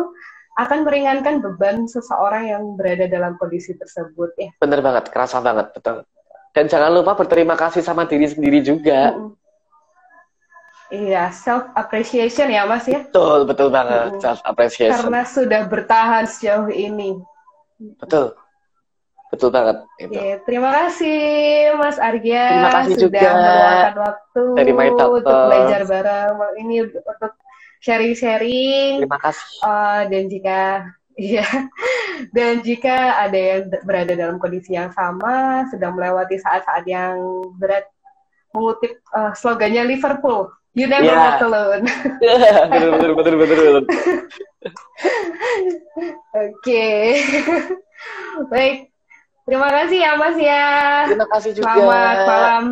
[0.56, 4.50] akan meringankan beban seseorang yang berada dalam kondisi tersebut ya.
[4.60, 6.08] Bener banget, kerasa banget, betul.
[6.56, 9.12] Dan jangan lupa berterima kasih sama diri sendiri juga.
[9.12, 9.32] Mm -hmm.
[10.86, 13.04] Iya, self appreciation ya Mas ya.
[13.04, 14.24] Betul, betul banget, mm -hmm.
[14.24, 14.96] self appreciation.
[14.96, 17.20] Karena sudah bertahan sejauh ini.
[18.00, 18.32] Betul.
[19.36, 19.78] Betul banget.
[20.00, 20.16] Itu.
[20.16, 21.20] Oke, terima kasih
[21.76, 24.72] Mas Arya terima kasih sudah juga meluangkan waktu dari
[25.12, 27.04] untuk belajar bareng ini untuk
[27.86, 29.06] sharing-sharing.
[29.06, 29.46] Terima kasih.
[29.62, 30.60] Uh, dan jika
[31.16, 31.48] Iya.
[32.36, 37.16] Dan jika ada yang berada dalam kondisi yang sama, sedang melewati saat-saat yang
[37.56, 37.88] berat,
[38.52, 41.40] mengutip uh, slogannya Liverpool, you never yeah.
[41.40, 41.88] walk alone.
[42.24, 43.84] yeah, betul, betul, betul, betul.
[46.36, 46.88] Oke.
[48.52, 48.92] Baik.
[49.46, 50.68] Terima kasih ya Mas ya.
[51.08, 51.80] Terima kasih juga.
[51.80, 52.66] Selamat malam.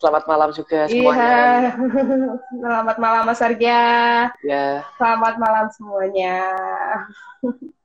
[0.00, 1.20] Selamat malam juga semuanya.
[1.20, 2.32] Iya.
[2.56, 3.80] Selamat malam Mas Arja.
[4.40, 4.80] Ya.
[4.96, 6.36] Selamat malam semuanya.